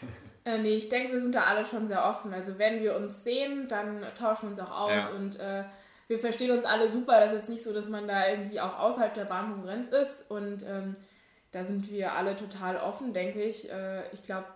Äh, 0.44 0.58
nee, 0.58 0.74
ich 0.74 0.88
denke, 0.88 1.12
wir 1.12 1.20
sind 1.20 1.36
da 1.36 1.42
alle 1.42 1.64
schon 1.64 1.86
sehr 1.86 2.04
offen. 2.04 2.34
Also 2.34 2.58
wenn 2.58 2.82
wir 2.82 2.96
uns 2.96 3.22
sehen, 3.22 3.68
dann 3.68 4.04
tauschen 4.18 4.42
wir 4.42 4.50
uns 4.50 4.58
auch 4.58 4.76
aus 4.76 5.10
ja. 5.10 5.14
und 5.14 5.38
äh, 5.38 5.62
wir 6.08 6.18
verstehen 6.18 6.50
uns 6.50 6.64
alle 6.64 6.88
super. 6.88 7.20
Das 7.20 7.32
ist 7.32 7.38
jetzt 7.38 7.48
nicht 7.48 7.62
so, 7.62 7.72
dass 7.72 7.88
man 7.88 8.08
da 8.08 8.28
irgendwie 8.28 8.60
auch 8.60 8.78
außerhalb 8.78 9.14
der 9.14 9.24
Bahn 9.24 9.52
Konkurrenz 9.52 9.88
ist. 9.88 10.30
Und 10.30 10.64
ähm, 10.64 10.92
da 11.52 11.64
sind 11.64 11.90
wir 11.90 12.12
alle 12.12 12.36
total 12.36 12.76
offen, 12.76 13.12
denke 13.12 13.42
ich. 13.42 13.70
Äh, 13.70 14.10
ich 14.12 14.22
glaube, 14.22 14.46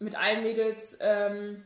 mit 0.00 0.18
allen 0.18 0.42
Mädels 0.42 0.98
ähm, 1.00 1.62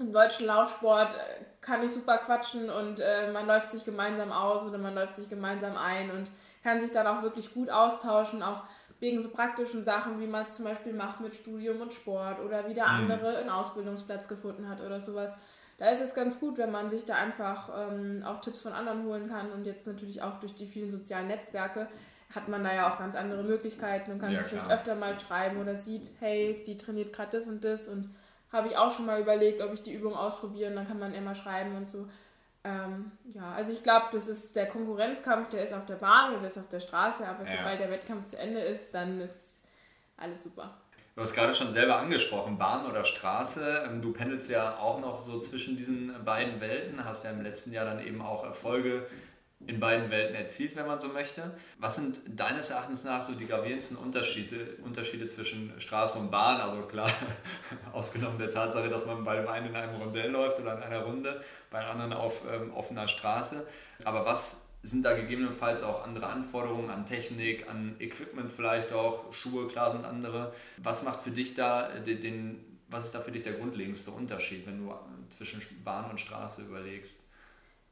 im 0.00 0.12
deutschen 0.12 0.46
Laufsport 0.46 1.14
äh, 1.14 1.18
kann 1.60 1.82
ich 1.82 1.92
super 1.92 2.18
quatschen 2.18 2.70
und 2.70 3.00
äh, 3.00 3.30
man 3.32 3.46
läuft 3.46 3.70
sich 3.70 3.84
gemeinsam 3.84 4.32
aus 4.32 4.64
oder 4.64 4.78
man 4.78 4.94
läuft 4.94 5.16
sich 5.16 5.28
gemeinsam 5.28 5.76
ein 5.76 6.10
und 6.10 6.30
kann 6.62 6.80
sich 6.80 6.90
dann 6.90 7.06
auch 7.06 7.22
wirklich 7.22 7.54
gut 7.54 7.70
austauschen, 7.70 8.42
auch 8.42 8.64
wegen 8.98 9.20
so 9.20 9.30
praktischen 9.30 9.84
Sachen, 9.84 10.20
wie 10.20 10.26
man 10.26 10.42
es 10.42 10.52
zum 10.52 10.64
Beispiel 10.64 10.92
macht 10.92 11.20
mit 11.20 11.32
Studium 11.32 11.80
und 11.80 11.94
Sport 11.94 12.40
oder 12.40 12.68
wie 12.68 12.74
der 12.74 12.88
mhm. 12.88 13.10
andere 13.10 13.38
einen 13.38 13.50
Ausbildungsplatz 13.50 14.28
gefunden 14.28 14.68
hat 14.68 14.80
oder 14.80 15.00
sowas 15.00 15.36
da 15.80 15.88
ist 15.88 16.02
es 16.02 16.14
ganz 16.14 16.38
gut, 16.38 16.58
wenn 16.58 16.70
man 16.70 16.90
sich 16.90 17.06
da 17.06 17.14
einfach 17.14 17.70
ähm, 17.74 18.22
auch 18.22 18.38
Tipps 18.42 18.62
von 18.62 18.74
anderen 18.74 19.04
holen 19.04 19.28
kann 19.28 19.50
und 19.50 19.64
jetzt 19.64 19.86
natürlich 19.86 20.20
auch 20.20 20.36
durch 20.36 20.54
die 20.54 20.66
vielen 20.66 20.90
sozialen 20.90 21.26
Netzwerke 21.26 21.88
hat 22.34 22.48
man 22.48 22.62
da 22.62 22.72
ja 22.72 22.92
auch 22.92 22.98
ganz 22.98 23.16
andere 23.16 23.42
Möglichkeiten 23.42 24.12
und 24.12 24.18
kann 24.18 24.30
ja, 24.30 24.40
sich 24.40 24.48
vielleicht 24.48 24.70
öfter 24.70 24.94
mal 24.94 25.18
schreiben 25.18 25.58
oder 25.58 25.74
sieht, 25.74 26.12
hey, 26.20 26.62
die 26.66 26.76
trainiert 26.76 27.14
gerade 27.14 27.36
das 27.38 27.48
und 27.48 27.64
das 27.64 27.88
und 27.88 28.10
habe 28.52 28.68
ich 28.68 28.76
auch 28.76 28.90
schon 28.90 29.06
mal 29.06 29.20
überlegt, 29.20 29.62
ob 29.62 29.72
ich 29.72 29.82
die 29.82 29.92
Übung 29.92 30.14
ausprobiere 30.14 30.70
und 30.70 30.76
dann 30.76 30.86
kann 30.86 30.98
man 30.98 31.14
immer 31.14 31.34
schreiben 31.34 31.76
und 31.76 31.88
so. 31.88 32.08
Ähm, 32.62 33.12
ja, 33.32 33.52
also 33.52 33.72
ich 33.72 33.82
glaube, 33.82 34.06
das 34.12 34.28
ist 34.28 34.54
der 34.54 34.66
Konkurrenzkampf, 34.66 35.48
der 35.48 35.62
ist 35.64 35.72
auf 35.72 35.86
der 35.86 35.94
Bahn 35.94 36.30
oder 36.32 36.40
der 36.40 36.48
ist 36.48 36.58
auf 36.58 36.68
der 36.68 36.80
Straße, 36.80 37.26
aber 37.26 37.44
ja. 37.44 37.56
sobald 37.56 37.80
der 37.80 37.90
Wettkampf 37.90 38.26
zu 38.26 38.38
Ende 38.38 38.60
ist, 38.60 38.94
dann 38.94 39.20
ist 39.20 39.62
alles 40.16 40.42
super. 40.42 40.76
Du 41.16 41.22
hast 41.22 41.34
gerade 41.34 41.54
schon 41.54 41.72
selber 41.72 41.96
angesprochen, 41.96 42.58
Bahn 42.58 42.86
oder 42.86 43.04
Straße. 43.04 43.84
Ähm, 43.86 44.00
du 44.00 44.12
pendelst 44.12 44.50
ja 44.50 44.76
auch 44.76 45.00
noch 45.00 45.20
so 45.20 45.40
zwischen 45.40 45.76
diesen 45.76 46.14
beiden 46.24 46.60
Welten, 46.60 47.04
hast 47.04 47.24
ja 47.24 47.30
im 47.30 47.42
letzten 47.42 47.72
Jahr 47.72 47.84
dann 47.84 48.04
eben 48.04 48.20
auch 48.20 48.44
Erfolge 48.44 49.06
in 49.66 49.78
beiden 49.78 50.10
Welten 50.10 50.34
erzielt, 50.34 50.74
wenn 50.74 50.86
man 50.86 50.98
so 51.00 51.08
möchte. 51.08 51.54
Was 51.78 51.96
sind 51.96 52.20
deines 52.28 52.70
Erachtens 52.70 53.04
nach 53.04 53.20
so 53.20 53.34
die 53.34 53.46
gravierendsten 53.46 53.98
Unterschiede, 53.98 54.76
Unterschiede 54.82 55.28
zwischen 55.28 55.78
Straße 55.78 56.18
und 56.18 56.30
Bahn? 56.30 56.60
Also 56.60 56.82
klar, 56.82 57.10
ausgenommen 57.92 58.38
der 58.38 58.50
Tatsache, 58.50 58.88
dass 58.88 59.06
man 59.06 59.22
bei 59.22 59.36
dem 59.36 59.48
einen 59.48 59.68
in 59.68 59.76
einem 59.76 59.96
Rondell 59.96 60.30
läuft 60.30 60.58
oder 60.60 60.76
in 60.76 60.82
einer 60.82 61.00
Runde, 61.00 61.42
bei 61.70 61.80
dem 61.80 61.90
anderen 61.90 62.12
auf 62.14 62.42
ähm, 62.50 62.72
offener 62.72 63.06
Straße. 63.06 63.66
Aber 64.04 64.24
was 64.24 64.66
sind 64.82 65.04
da 65.04 65.12
gegebenenfalls 65.12 65.82
auch 65.82 66.04
andere 66.04 66.28
Anforderungen 66.28 66.88
an 66.88 67.04
Technik, 67.04 67.68
an 67.68 67.96
Equipment 67.98 68.50
vielleicht 68.50 68.94
auch, 68.94 69.30
Schuhe, 69.32 69.68
klar 69.68 69.90
sind 69.90 70.06
andere. 70.06 70.54
Was 70.78 71.02
macht 71.04 71.20
für 71.20 71.30
dich 71.30 71.54
da 71.54 71.88
den, 71.88 72.20
den 72.20 72.80
was 72.88 73.04
ist 73.04 73.14
da 73.14 73.20
für 73.20 73.30
dich 73.30 73.42
der 73.42 73.52
grundlegendste 73.52 74.10
Unterschied, 74.10 74.66
wenn 74.66 74.78
du 74.78 74.94
zwischen 75.28 75.62
Bahn 75.84 76.10
und 76.10 76.18
Straße 76.18 76.62
überlegst? 76.62 77.29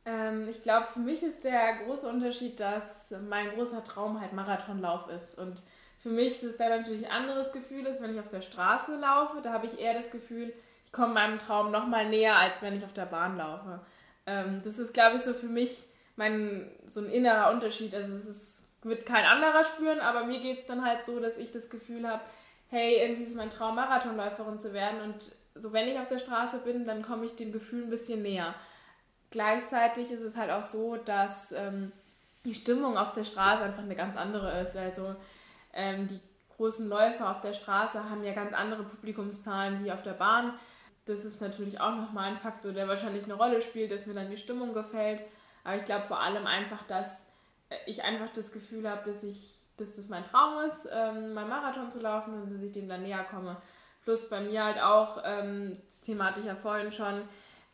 Ähm, 0.09 0.49
ich 0.49 0.61
glaube, 0.63 0.87
für 0.87 1.01
mich 1.01 1.23
ist 1.23 1.45
der 1.45 1.75
große 1.85 2.09
Unterschied, 2.09 2.61
dass 2.61 3.15
mein 3.29 3.51
großer 3.51 3.85
Traum 3.85 4.21
halt 4.21 4.33
Marathonlauf 4.33 5.09
ist. 5.11 5.39
Und 5.39 5.63
für 5.99 6.09
mich 6.09 6.29
ist 6.29 6.45
es 6.45 6.57
da 6.57 6.69
natürlich 6.69 7.07
ein 7.07 7.13
anderes 7.13 7.53
Gefühl, 7.53 7.85
ist, 7.87 8.01
wenn 8.01 8.13
ich 8.13 8.21
auf 8.21 8.29
der 8.29 8.41
Straße 8.41 8.97
laufe. 8.97 9.43
Da 9.43 9.53
habe 9.53 9.67
ich 9.67 9.79
eher 9.79 9.93
das 9.93 10.11
Gefühl, 10.11 10.53
ich 10.85 10.93
komme 10.93 11.13
meinem 11.13 11.39
Traum 11.39 11.71
noch 11.71 11.87
mal 11.87 12.09
näher, 12.09 12.37
als 12.37 12.63
wenn 12.63 12.75
ich 12.75 12.85
auf 12.85 12.95
der 12.95 13.05
Bahn 13.05 13.37
laufe. 13.37 13.81
Ähm, 14.27 14.59
das 14.65 14.79
ist, 14.79 14.95
glaube 14.95 15.17
ich, 15.17 15.23
so 15.23 15.35
für 15.35 15.47
mich 15.47 15.87
mein, 16.17 16.71
so 16.87 17.01
ein 17.01 17.11
innerer 17.11 17.51
Unterschied. 17.51 17.95
Also 17.95 18.15
es 18.15 18.27
ist, 18.27 18.65
wird 18.83 19.05
kein 19.05 19.27
anderer 19.27 19.63
spüren, 19.63 20.01
aber 20.01 20.25
mir 20.25 20.41
geht 20.41 20.61
es 20.61 20.67
dann 20.67 20.85
halt 20.87 21.05
so, 21.05 21.21
dass 21.21 21.37
ich 21.37 21.51
das 21.51 21.69
Gefühl 21.69 22.09
habe, 22.09 22.23
hey, 22.71 22.97
irgendwie 23.03 23.25
ist 23.25 23.37
mein 23.37 23.51
Traum, 23.51 23.75
Marathonläuferin 23.75 24.59
zu 24.59 24.73
werden. 24.73 25.03
Und 25.03 25.37
so 25.55 25.75
wenn 25.75 25.87
ich 25.87 25.99
auf 25.99 26.07
der 26.07 26.19
Straße 26.19 26.61
bin, 26.61 26.87
dann 26.87 27.03
komme 27.03 27.27
ich 27.27 27.37
dem 27.37 27.53
Gefühl 27.53 27.85
ein 27.85 27.91
bisschen 27.91 28.23
näher. 28.23 28.55
Gleichzeitig 29.31 30.11
ist 30.11 30.23
es 30.23 30.37
halt 30.37 30.51
auch 30.51 30.63
so, 30.63 30.97
dass 30.97 31.53
ähm, 31.53 31.93
die 32.45 32.55
Stimmung 32.55 32.97
auf 32.97 33.13
der 33.13 33.25
Straße 33.25 33.63
einfach 33.63 33.83
eine 33.83 33.95
ganz 33.95 34.17
andere 34.17 34.61
ist. 34.61 34.77
Also 34.77 35.15
ähm, 35.73 36.09
die 36.09 36.21
großen 36.57 36.89
Läufer 36.89 37.31
auf 37.31 37.41
der 37.41 37.53
Straße 37.53 38.11
haben 38.11 38.25
ja 38.25 38.33
ganz 38.33 38.53
andere 38.53 38.85
Publikumszahlen 38.85 39.85
wie 39.85 39.93
auf 39.93 40.03
der 40.03 40.15
Bahn. 40.15 40.55
Das 41.05 41.25
ist 41.25 41.41
natürlich 41.41 41.81
auch 41.81 41.95
nochmal 41.95 42.25
ein 42.25 42.37
Faktor, 42.37 42.73
der 42.73 42.89
wahrscheinlich 42.89 43.25
eine 43.25 43.35
Rolle 43.35 43.61
spielt, 43.61 43.91
dass 43.91 44.07
mir 44.07 44.15
dann 44.15 44.31
die 44.31 44.37
Stimmung 44.37 44.73
gefällt. 44.75 45.23
Aber 45.65 45.77
ich 45.77 45.85
glaube 45.85 46.05
vor 46.05 46.21
allem 46.21 46.47
einfach, 46.47 46.83
dass 46.85 47.27
äh, 47.69 47.77
ich 47.87 48.05
einfach 48.05 48.29
das 48.31 48.53
Gefühl 48.53 48.89
habe, 48.89 49.03
dass 49.05 49.25
dass 49.77 49.95
das 49.95 50.09
mein 50.09 50.25
Traum 50.25 50.65
ist, 50.67 50.89
ähm, 50.93 51.35
mein 51.35 51.49
Marathon 51.49 51.91
zu 51.91 52.01
laufen 52.01 52.35
und 52.35 52.51
dass 52.51 52.63
ich 52.63 52.73
dem 52.73 52.89
dann 52.89 53.03
näher 53.03 53.25
komme. 53.25 53.57
Plus 54.03 54.29
bei 54.29 54.41
mir 54.41 54.65
halt 54.65 54.83
auch, 54.83 55.23
ähm, 55.25 55.73
das 55.85 56.01
Thema 56.01 56.27
hatte 56.27 56.41
ich 56.41 56.47
ja 56.47 56.57
vorhin 56.57 56.91
schon, 56.91 57.23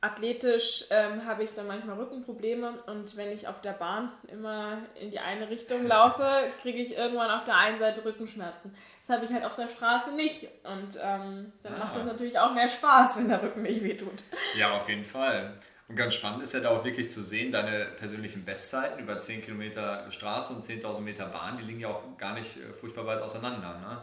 athletisch 0.04 0.84
ähm, 0.90 1.24
habe 1.24 1.42
ich 1.42 1.52
dann 1.52 1.66
manchmal 1.66 1.96
Rückenprobleme 1.96 2.76
und 2.86 3.16
wenn 3.16 3.32
ich 3.32 3.48
auf 3.48 3.60
der 3.60 3.72
Bahn 3.72 4.12
immer 4.28 4.78
in 5.00 5.10
die 5.10 5.18
eine 5.18 5.48
Richtung 5.48 5.86
laufe, 5.86 6.26
kriege 6.60 6.78
ich 6.78 6.94
irgendwann 6.94 7.30
auf 7.30 7.44
der 7.44 7.56
einen 7.56 7.78
Seite 7.78 8.04
Rückenschmerzen. 8.04 8.74
Das 9.00 9.16
habe 9.16 9.24
ich 9.24 9.32
halt 9.32 9.44
auf 9.44 9.54
der 9.54 9.68
Straße 9.68 10.12
nicht 10.12 10.48
und 10.64 10.98
ähm, 11.02 11.52
dann 11.62 11.74
ah. 11.74 11.78
macht 11.78 11.96
das 11.96 12.04
natürlich 12.04 12.38
auch 12.38 12.52
mehr 12.52 12.68
Spaß, 12.68 13.16
wenn 13.18 13.28
der 13.28 13.42
Rücken 13.42 13.62
nicht 13.62 13.82
wehtut. 13.82 14.22
Ja, 14.56 14.72
auf 14.72 14.88
jeden 14.88 15.04
Fall. 15.04 15.54
Und 15.88 15.96
ganz 15.96 16.14
spannend 16.14 16.42
ist 16.42 16.54
ja 16.54 16.60
da 16.60 16.70
auch 16.70 16.84
wirklich 16.84 17.10
zu 17.10 17.22
sehen, 17.22 17.50
deine 17.50 17.86
persönlichen 17.98 18.44
Bestzeiten 18.44 18.98
über 19.00 19.18
10 19.18 19.44
Kilometer 19.44 20.10
Straße 20.10 20.52
und 20.52 20.64
10.000 20.64 21.00
Meter 21.00 21.26
Bahn, 21.26 21.58
die 21.58 21.64
liegen 21.64 21.80
ja 21.80 21.88
auch 21.88 22.02
gar 22.16 22.34
nicht 22.34 22.56
äh, 22.56 22.72
furchtbar 22.72 23.06
weit 23.06 23.20
auseinander. 23.20 23.78
Ne? 23.78 24.02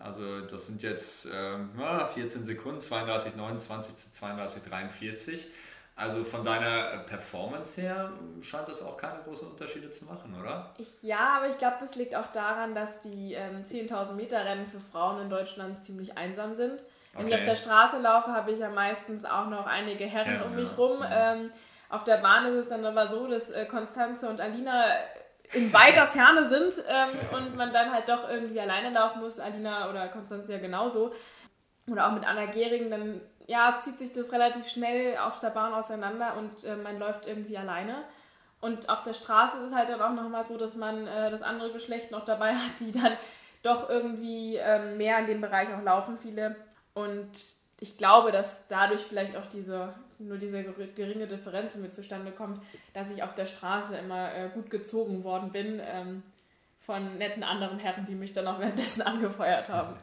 Also 0.00 0.40
das 0.40 0.66
sind 0.66 0.82
jetzt 0.82 1.26
äh, 1.26 2.06
14 2.14 2.44
Sekunden, 2.44 2.78
32,29 2.78 3.96
zu 3.96 4.24
32,43. 4.24 5.38
Also 5.94 6.24
von 6.24 6.42
deiner 6.42 6.98
Performance 7.00 7.80
her 7.80 8.10
scheint 8.40 8.66
das 8.66 8.82
auch 8.82 8.96
keine 8.96 9.22
großen 9.24 9.48
Unterschiede 9.48 9.90
zu 9.90 10.06
machen, 10.06 10.34
oder? 10.40 10.74
Ich, 10.78 10.88
ja, 11.02 11.36
aber 11.36 11.48
ich 11.48 11.58
glaube, 11.58 11.76
das 11.80 11.96
liegt 11.96 12.16
auch 12.16 12.28
daran, 12.28 12.74
dass 12.74 13.00
die 13.00 13.34
ähm, 13.34 13.62
10.000 13.62 14.14
Meter 14.14 14.42
Rennen 14.44 14.66
für 14.66 14.80
Frauen 14.80 15.20
in 15.20 15.30
Deutschland 15.30 15.82
ziemlich 15.82 16.16
einsam 16.16 16.54
sind. 16.54 16.82
Wenn 17.12 17.26
okay. 17.26 17.34
ich 17.34 17.40
auf 17.40 17.44
der 17.44 17.56
Straße 17.56 17.98
laufe, 17.98 18.32
habe 18.32 18.52
ich 18.52 18.58
ja 18.58 18.70
meistens 18.70 19.26
auch 19.26 19.48
noch 19.48 19.66
einige 19.66 20.04
Herren 20.06 20.36
ja, 20.36 20.42
um 20.44 20.56
mich 20.56 20.70
ja. 20.70 20.76
rum. 20.76 20.98
Mhm. 21.00 21.06
Ähm, 21.10 21.50
auf 21.90 22.04
der 22.04 22.16
Bahn 22.16 22.46
ist 22.46 22.54
es 22.54 22.68
dann 22.68 22.86
aber 22.86 23.08
so, 23.08 23.26
dass 23.26 23.50
äh, 23.50 23.66
Konstanze 23.66 24.28
und 24.30 24.40
Alina 24.40 24.84
in 25.52 25.72
weiter 25.72 26.06
Ferne 26.06 26.48
sind 26.48 26.82
ähm, 26.88 27.10
und 27.36 27.56
man 27.56 27.72
dann 27.72 27.92
halt 27.92 28.08
doch 28.08 28.28
irgendwie 28.28 28.60
alleine 28.60 28.90
laufen 28.90 29.20
muss. 29.20 29.38
Alina 29.38 29.90
oder 29.90 30.08
Konstanze 30.08 30.52
ja 30.52 30.58
genauso. 30.58 31.12
Oder 31.90 32.08
auch 32.08 32.12
mit 32.12 32.26
Anna 32.26 32.46
Gehring, 32.46 32.90
dann 32.90 33.20
ja, 33.46 33.76
zieht 33.80 33.98
sich 33.98 34.12
das 34.12 34.32
relativ 34.32 34.68
schnell 34.68 35.16
auf 35.18 35.40
der 35.40 35.50
Bahn 35.50 35.74
auseinander 35.74 36.36
und 36.36 36.64
äh, 36.64 36.76
man 36.76 36.98
läuft 36.98 37.26
irgendwie 37.26 37.58
alleine. 37.58 38.04
Und 38.60 38.88
auf 38.88 39.02
der 39.02 39.12
Straße 39.12 39.58
ist 39.58 39.72
es 39.72 39.74
halt 39.74 39.88
dann 39.88 40.00
auch 40.00 40.12
nochmal 40.12 40.46
so, 40.46 40.56
dass 40.56 40.76
man 40.76 41.06
äh, 41.08 41.30
das 41.30 41.42
andere 41.42 41.72
Geschlecht 41.72 42.12
noch 42.12 42.24
dabei 42.24 42.54
hat, 42.54 42.80
die 42.80 42.92
dann 42.92 43.16
doch 43.62 43.90
irgendwie 43.90 44.56
ähm, 44.56 44.96
mehr 44.96 45.18
in 45.18 45.26
dem 45.26 45.40
Bereich 45.40 45.68
auch 45.74 45.82
laufen, 45.82 46.18
viele. 46.18 46.56
Und 46.94 47.56
ich 47.82 47.98
glaube, 47.98 48.30
dass 48.30 48.68
dadurch 48.68 49.00
vielleicht 49.00 49.36
auch 49.36 49.46
diese, 49.46 49.92
nur 50.20 50.38
diese 50.38 50.62
geringe 50.62 51.26
Differenz 51.26 51.74
mit 51.74 51.82
mir 51.82 51.90
zustande 51.90 52.30
kommt, 52.30 52.62
dass 52.92 53.10
ich 53.10 53.24
auf 53.24 53.34
der 53.34 53.44
Straße 53.44 53.96
immer 53.96 54.32
äh, 54.32 54.50
gut 54.54 54.70
gezogen 54.70 55.24
worden 55.24 55.50
bin 55.50 55.80
ähm, 55.92 56.22
von 56.78 57.18
netten 57.18 57.42
anderen 57.42 57.80
Herren, 57.80 58.06
die 58.06 58.14
mich 58.14 58.32
dann 58.32 58.46
auch 58.46 58.60
währenddessen 58.60 59.02
angefeuert 59.06 59.68
haben. 59.68 59.96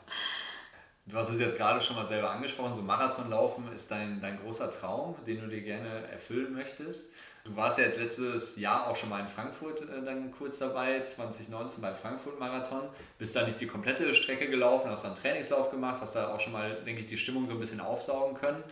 Du 1.05 1.15
hast 1.15 1.29
es 1.29 1.39
jetzt 1.39 1.57
gerade 1.57 1.81
schon 1.81 1.95
mal 1.95 2.05
selber 2.05 2.31
angesprochen, 2.31 2.75
so 2.75 2.81
Marathonlaufen 2.81 3.71
ist 3.71 3.89
dein, 3.89 4.19
dein 4.19 4.37
großer 4.37 4.69
Traum, 4.69 5.15
den 5.25 5.39
du 5.39 5.47
dir 5.47 5.61
gerne 5.61 6.05
erfüllen 6.11 6.53
möchtest. 6.53 7.13
Du 7.43 7.55
warst 7.55 7.77
ja 7.79 7.85
jetzt 7.85 7.99
letztes 7.99 8.59
Jahr 8.59 8.87
auch 8.87 8.95
schon 8.95 9.09
mal 9.09 9.21
in 9.21 9.27
Frankfurt 9.27 9.81
äh, 9.81 10.03
dann 10.03 10.31
kurz 10.31 10.59
dabei, 10.59 11.03
2019 11.03 11.81
beim 11.81 11.95
Frankfurt-Marathon. 11.95 12.89
Bist 13.17 13.35
da 13.35 13.45
nicht 13.45 13.59
die 13.59 13.67
komplette 13.67 14.13
Strecke 14.13 14.49
gelaufen, 14.49 14.89
hast 14.89 15.03
dann 15.03 15.11
einen 15.11 15.21
Trainingslauf 15.21 15.71
gemacht, 15.71 16.01
hast 16.01 16.15
da 16.15 16.33
auch 16.33 16.39
schon 16.39 16.53
mal, 16.53 16.75
denke 16.85 17.01
ich, 17.01 17.07
die 17.07 17.17
Stimmung 17.17 17.47
so 17.47 17.53
ein 17.53 17.59
bisschen 17.59 17.79
aufsaugen 17.79 18.35
können. 18.35 18.63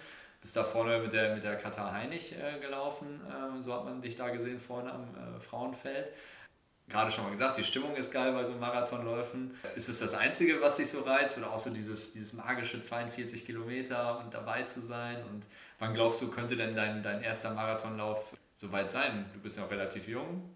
Bist 0.41 0.55
da 0.55 0.63
vorne 0.63 0.99
mit 0.99 1.13
der, 1.13 1.33
mit 1.33 1.43
der 1.43 1.55
Katar 1.55 1.91
Heinig 1.91 2.33
äh, 2.33 2.59
gelaufen, 2.59 3.21
äh, 3.27 3.61
so 3.61 3.73
hat 3.73 3.85
man 3.85 4.01
dich 4.01 4.15
da 4.15 4.29
gesehen 4.29 4.59
vorne 4.59 4.91
am 4.91 5.03
äh, 5.15 5.39
Frauenfeld 5.39 6.11
gerade 6.89 7.11
schon 7.11 7.25
mal 7.25 7.31
gesagt, 7.31 7.57
die 7.57 7.63
Stimmung 7.63 7.95
ist 7.95 8.11
geil 8.11 8.31
bei 8.31 8.43
so 8.43 8.53
Marathonläufen. 8.53 9.55
Ist 9.75 9.89
es 9.89 9.99
das 9.99 10.13
Einzige, 10.13 10.61
was 10.61 10.77
sich 10.77 10.89
so 10.89 11.01
reizt 11.01 11.37
oder 11.37 11.51
auch 11.51 11.59
so 11.59 11.69
dieses, 11.69 12.13
dieses 12.13 12.33
magische 12.33 12.79
42 12.79 13.45
Kilometer 13.45 14.19
und 14.19 14.33
dabei 14.33 14.63
zu 14.63 14.81
sein? 14.81 15.17
Und 15.31 15.45
wann 15.79 15.93
glaubst 15.93 16.21
du, 16.21 16.31
könnte 16.31 16.55
denn 16.55 16.75
dein, 16.75 17.03
dein 17.03 17.21
erster 17.21 17.53
Marathonlauf 17.53 18.31
soweit 18.57 18.91
sein? 18.91 19.29
Du 19.33 19.39
bist 19.39 19.57
ja 19.57 19.63
auch 19.63 19.71
relativ 19.71 20.07
jung. 20.09 20.53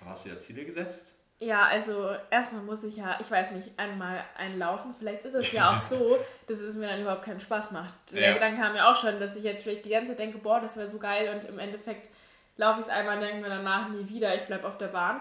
Aber 0.00 0.10
hast 0.10 0.26
du 0.26 0.30
ja 0.30 0.38
Ziele 0.38 0.66
gesetzt? 0.66 1.14
Ja, 1.38 1.64
also 1.64 2.10
erstmal 2.30 2.62
muss 2.62 2.82
ich 2.84 2.96
ja, 2.96 3.18
ich 3.20 3.30
weiß 3.30 3.52
nicht, 3.52 3.78
einmal 3.78 4.24
einlaufen. 4.36 4.94
Vielleicht 4.94 5.24
ist 5.24 5.34
es 5.34 5.52
ja 5.52 5.72
auch 5.72 5.78
so, 5.78 6.18
dass 6.46 6.58
es 6.58 6.76
mir 6.76 6.88
dann 6.88 7.00
überhaupt 7.00 7.24
keinen 7.24 7.40
Spaß 7.40 7.72
macht. 7.72 7.94
Ja. 8.10 8.20
Der 8.20 8.34
Gedanke 8.34 8.60
kam 8.60 8.72
mir 8.72 8.88
auch 8.88 8.94
schon, 8.94 9.18
dass 9.20 9.36
ich 9.36 9.44
jetzt 9.44 9.62
vielleicht 9.62 9.84
die 9.84 9.90
ganze 9.90 10.12
Zeit 10.12 10.18
denke, 10.18 10.38
boah, 10.38 10.60
das 10.60 10.76
wäre 10.76 10.86
so 10.86 10.98
geil 10.98 11.34
und 11.34 11.44
im 11.44 11.58
Endeffekt 11.58 12.10
laufe 12.56 12.80
ich 12.80 12.86
es 12.86 12.92
einmal 12.92 13.16
und 13.16 13.22
denke 13.22 13.42
mir 13.42 13.48
danach 13.48 13.88
nie 13.88 14.08
wieder, 14.08 14.34
ich 14.34 14.44
bleibe 14.46 14.66
auf 14.66 14.78
der 14.78 14.88
Bahn. 14.88 15.20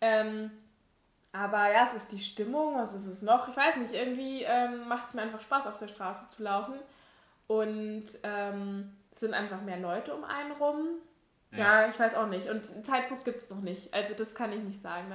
Ähm, 0.00 0.50
aber 1.32 1.72
ja, 1.72 1.84
es 1.84 1.94
ist 1.94 2.12
die 2.12 2.18
Stimmung, 2.18 2.76
was 2.76 2.92
ist 2.92 3.06
es 3.06 3.22
noch? 3.22 3.48
Ich 3.48 3.56
weiß 3.56 3.76
nicht, 3.76 3.94
irgendwie 3.94 4.42
ähm, 4.42 4.88
macht 4.88 5.06
es 5.06 5.14
mir 5.14 5.22
einfach 5.22 5.40
Spaß, 5.40 5.66
auf 5.66 5.76
der 5.76 5.88
Straße 5.88 6.28
zu 6.28 6.42
laufen. 6.42 6.74
Und 7.46 8.04
ähm, 8.24 8.96
es 9.10 9.20
sind 9.20 9.32
einfach 9.32 9.62
mehr 9.62 9.78
Leute 9.78 10.14
um 10.14 10.24
einen 10.24 10.52
rum. 10.52 10.88
Ja, 11.52 11.82
ja 11.82 11.88
ich 11.88 11.98
weiß 11.98 12.14
auch 12.14 12.26
nicht. 12.26 12.48
Und 12.48 12.70
einen 12.70 12.84
Zeitpunkt 12.84 13.24
gibt 13.24 13.42
es 13.42 13.50
noch 13.50 13.60
nicht. 13.60 13.92
Also 13.94 14.14
das 14.14 14.34
kann 14.34 14.52
ich 14.52 14.60
nicht 14.60 14.80
sagen. 14.80 15.06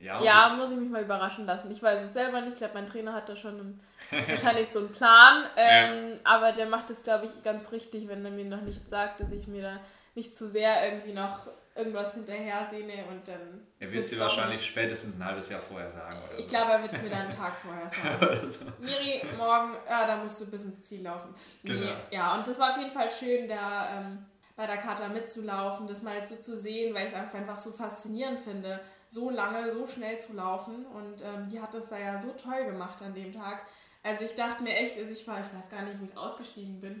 Ja, 0.00 0.22
ja 0.22 0.54
muss 0.56 0.70
ich 0.70 0.78
mich 0.78 0.90
mal 0.90 1.02
überraschen 1.02 1.46
lassen. 1.46 1.70
Ich 1.70 1.82
weiß 1.82 2.02
es 2.02 2.12
selber 2.12 2.40
nicht. 2.40 2.54
Ich 2.54 2.58
glaube, 2.58 2.74
mein 2.74 2.86
Trainer 2.86 3.12
hat 3.12 3.28
da 3.28 3.36
schon 3.36 3.58
einen, 3.60 3.82
wahrscheinlich 4.28 4.68
so 4.68 4.80
einen 4.80 4.92
Plan. 4.92 5.44
Ähm, 5.56 6.12
ja. 6.12 6.18
Aber 6.24 6.52
der 6.52 6.66
macht 6.66 6.90
es, 6.90 7.02
glaube 7.02 7.26
ich, 7.26 7.42
ganz 7.42 7.72
richtig, 7.72 8.08
wenn 8.08 8.24
er 8.24 8.30
mir 8.30 8.44
noch 8.44 8.62
nicht 8.62 8.88
sagt, 8.88 9.20
dass 9.20 9.32
ich 9.32 9.46
mir 9.46 9.62
da 9.62 9.80
nicht 10.14 10.36
zu 10.36 10.48
sehr 10.48 10.84
irgendwie 10.84 11.12
noch 11.12 11.48
irgendwas 11.78 12.14
hinterher 12.14 12.66
sehne 12.68 13.04
und 13.08 13.26
dann. 13.28 13.66
Er 13.78 13.92
wird 13.92 14.04
es 14.04 14.10
dir 14.10 14.18
wahrscheinlich 14.18 14.58
nicht. 14.58 14.68
spätestens 14.68 15.18
ein 15.18 15.24
halbes 15.24 15.48
Jahr 15.48 15.60
vorher 15.60 15.90
sagen. 15.90 16.20
ich 16.36 16.42
so. 16.42 16.48
glaube, 16.48 16.72
er 16.72 16.82
wird 16.82 16.92
es 16.92 17.02
mir 17.02 17.10
dann 17.10 17.20
einen 17.20 17.30
Tag 17.30 17.56
vorher 17.56 17.88
sagen. 17.88 18.52
Miri, 18.80 19.22
morgen, 19.36 19.76
ja, 19.88 20.06
da 20.06 20.16
musst 20.16 20.40
du 20.40 20.46
bis 20.46 20.64
ins 20.64 20.80
Ziel 20.80 21.02
laufen. 21.02 21.32
Nee, 21.62 21.72
genau. 21.74 21.92
Ja, 22.10 22.34
und 22.34 22.46
das 22.46 22.58
war 22.58 22.70
auf 22.70 22.78
jeden 22.78 22.90
Fall 22.90 23.08
schön, 23.10 23.46
da 23.46 24.00
ähm, 24.00 24.26
bei 24.58 24.66
der 24.66 24.76
Kata 24.76 25.08
mitzulaufen, 25.08 25.86
das 25.86 26.02
mal 26.02 26.26
so 26.26 26.34
zu 26.34 26.56
sehen, 26.56 26.92
weil 26.92 27.06
ich 27.06 27.12
es 27.12 27.32
einfach 27.32 27.56
so 27.56 27.70
faszinierend 27.70 28.40
finde, 28.40 28.80
so 29.06 29.30
lange, 29.30 29.70
so 29.70 29.86
schnell 29.86 30.18
zu 30.18 30.32
laufen. 30.32 30.84
Und 30.84 31.22
ähm, 31.22 31.46
die 31.48 31.60
hat 31.60 31.74
das 31.74 31.90
da 31.90 31.96
ja 31.96 32.18
so 32.18 32.32
toll 32.32 32.64
gemacht 32.64 33.00
an 33.00 33.14
dem 33.14 33.32
Tag. 33.32 33.64
Also 34.02 34.24
ich 34.24 34.34
dachte 34.34 34.64
mir 34.64 34.74
echt, 34.74 34.98
also 34.98 35.12
ich 35.12 35.28
war, 35.28 35.38
ich 35.38 35.56
weiß 35.56 35.70
gar 35.70 35.82
nicht, 35.82 36.00
wo 36.00 36.04
ich 36.04 36.16
ausgestiegen 36.16 36.80
bin. 36.80 37.00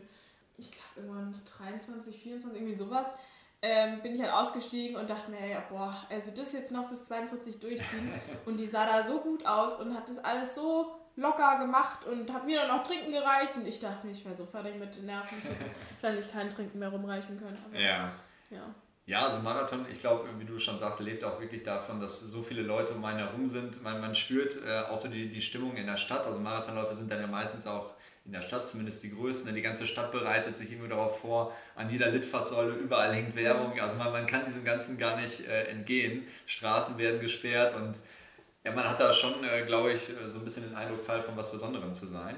Ich 0.56 0.70
glaube 0.70 1.08
irgendwann 1.08 1.40
23, 1.58 2.16
24, 2.22 2.60
irgendwie 2.60 2.76
sowas 2.76 3.12
ähm, 3.60 4.00
bin 4.02 4.14
ich 4.14 4.22
halt 4.22 4.32
ausgestiegen 4.32 4.96
und 4.96 5.10
dachte 5.10 5.32
mir, 5.32 5.44
ja, 5.44 5.60
boah, 5.68 6.06
also 6.10 6.30
das 6.30 6.52
jetzt 6.52 6.70
noch 6.70 6.88
bis 6.88 7.02
42 7.04 7.58
durchziehen. 7.58 8.12
Und 8.46 8.58
die 8.58 8.66
sah 8.66 8.86
da 8.86 9.02
so 9.02 9.18
gut 9.18 9.44
aus 9.46 9.74
und 9.74 9.96
hat 9.96 10.08
das 10.08 10.18
alles 10.18 10.54
so 10.54 10.92
locker 11.18 11.58
gemacht 11.58 12.04
und 12.04 12.32
hat 12.32 12.46
mir 12.46 12.60
dann 12.60 12.70
auch 12.70 12.82
Trinken 12.82 13.10
gereicht. 13.10 13.56
Und 13.56 13.66
ich 13.66 13.78
dachte 13.78 14.06
mir, 14.06 14.12
ich 14.12 14.24
wäre 14.24 14.34
so 14.34 14.46
fertig 14.46 14.76
mit 14.76 14.94
den 14.96 15.06
Nerven. 15.06 15.38
Ich 15.38 15.48
hätte 15.48 15.64
wahrscheinlich 16.00 16.32
kein 16.32 16.48
Trinken 16.48 16.78
mehr 16.78 16.88
rumreichen 16.88 17.38
können. 17.38 17.58
Aber, 17.66 17.78
ja. 17.78 18.10
ja. 18.50 18.74
Ja, 19.06 19.24
also 19.24 19.38
Marathon, 19.38 19.86
ich 19.90 20.00
glaube, 20.00 20.28
wie 20.38 20.44
du 20.44 20.58
schon 20.58 20.78
sagst, 20.78 21.00
lebt 21.00 21.24
auch 21.24 21.40
wirklich 21.40 21.62
davon, 21.62 21.98
dass 21.98 22.20
so 22.20 22.42
viele 22.42 22.60
Leute 22.60 22.92
um 22.92 23.04
einen 23.06 23.20
herum 23.20 23.48
sind. 23.48 23.82
Man, 23.82 24.02
man 24.02 24.14
spürt 24.14 24.58
äh, 24.66 24.80
auch 24.80 24.98
so 24.98 25.08
die, 25.08 25.30
die 25.30 25.40
Stimmung 25.40 25.76
in 25.76 25.86
der 25.86 25.96
Stadt. 25.96 26.26
Also 26.26 26.40
Marathonläufe 26.40 26.94
sind 26.94 27.10
dann 27.10 27.20
ja 27.20 27.26
meistens 27.26 27.66
auch 27.66 27.94
in 28.26 28.32
der 28.32 28.42
Stadt 28.42 28.68
zumindest 28.68 29.02
die 29.02 29.10
größten. 29.10 29.54
Die 29.54 29.62
ganze 29.62 29.86
Stadt 29.86 30.12
bereitet 30.12 30.58
sich 30.58 30.70
immer 30.70 30.88
darauf 30.88 31.20
vor, 31.20 31.56
an 31.74 31.88
jeder 31.88 32.10
Litfaßsäule 32.10 32.74
überall 32.74 33.14
hängt 33.14 33.34
Werbung. 33.34 33.80
Also 33.80 33.96
man, 33.96 34.12
man 34.12 34.26
kann 34.26 34.44
diesem 34.44 34.64
Ganzen 34.64 34.98
gar 34.98 35.16
nicht 35.18 35.48
äh, 35.48 35.64
entgehen. 35.68 36.26
Straßen 36.44 36.98
werden 36.98 37.20
gesperrt 37.20 37.74
und 37.74 37.98
ja, 38.68 38.74
man 38.74 38.88
hat 38.88 39.00
da 39.00 39.12
schon, 39.12 39.44
äh, 39.44 39.64
glaube 39.64 39.92
ich, 39.92 40.10
äh, 40.10 40.28
so 40.28 40.38
ein 40.38 40.44
bisschen 40.44 40.64
den 40.64 40.76
Eindruck, 40.76 41.02
Teil 41.02 41.22
von 41.22 41.36
was 41.36 41.50
Besonderem 41.50 41.94
zu 41.94 42.06
sein. 42.06 42.36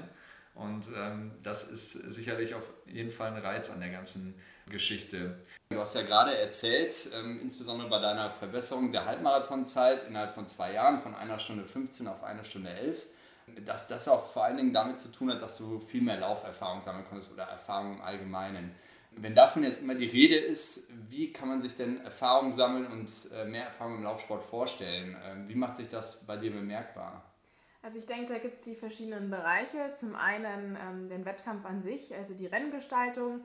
Und 0.53 0.87
ähm, 0.97 1.31
das 1.43 1.69
ist 1.69 1.91
sicherlich 1.91 2.55
auf 2.55 2.69
jeden 2.85 3.11
Fall 3.11 3.31
ein 3.31 3.37
Reiz 3.37 3.69
an 3.69 3.79
der 3.79 3.89
ganzen 3.89 4.35
Geschichte. 4.69 5.39
Du 5.69 5.79
hast 5.79 5.95
ja 5.95 6.01
gerade 6.01 6.37
erzählt, 6.37 7.09
ähm, 7.15 7.39
insbesondere 7.41 7.89
bei 7.89 7.99
deiner 7.99 8.31
Verbesserung 8.31 8.91
der 8.91 9.05
Halbmarathonzeit 9.05 10.03
innerhalb 10.03 10.33
von 10.33 10.47
zwei 10.47 10.73
Jahren 10.73 11.01
von 11.01 11.15
einer 11.15 11.39
Stunde 11.39 11.65
15 11.65 12.07
auf 12.07 12.23
eine 12.23 12.43
Stunde 12.43 12.69
11 12.69 13.05
dass 13.65 13.87
das 13.87 14.07
auch 14.07 14.31
vor 14.31 14.45
allen 14.45 14.57
Dingen 14.57 14.73
damit 14.73 14.99
zu 14.99 15.11
tun 15.11 15.31
hat, 15.31 15.41
dass 15.41 15.57
du 15.57 15.79
viel 15.79 16.01
mehr 16.01 16.17
Lauferfahrung 16.17 16.79
sammeln 16.79 17.05
konntest 17.07 17.33
oder 17.33 17.43
Erfahrung 17.43 17.95
im 17.95 18.01
Allgemeinen. 18.01 18.75
Wenn 19.11 19.35
davon 19.35 19.63
jetzt 19.63 19.81
immer 19.81 19.95
die 19.95 20.07
Rede 20.07 20.35
ist, 20.35 20.91
wie 21.09 21.33
kann 21.33 21.49
man 21.49 21.59
sich 21.59 21.75
denn 21.75 22.01
Erfahrung 22.01 22.51
sammeln 22.51 22.87
und 22.87 23.11
äh, 23.35 23.45
mehr 23.45 23.65
Erfahrung 23.65 23.97
im 23.97 24.03
Laufsport 24.03 24.43
vorstellen? 24.43 25.17
Ähm, 25.23 25.47
wie 25.49 25.55
macht 25.55 25.75
sich 25.75 25.89
das 25.89 26.25
bei 26.25 26.37
dir 26.37 26.51
bemerkbar? 26.51 27.23
Also 27.83 27.97
ich 27.97 28.05
denke, 28.05 28.31
da 28.31 28.39
gibt 28.39 28.57
es 28.57 28.61
die 28.61 28.75
verschiedenen 28.75 29.29
Bereiche. 29.29 29.93
Zum 29.95 30.15
einen 30.15 30.77
ähm, 30.81 31.09
den 31.09 31.25
Wettkampf 31.25 31.65
an 31.65 31.81
sich, 31.81 32.15
also 32.15 32.33
die 32.33 32.45
Renngestaltung. 32.45 33.43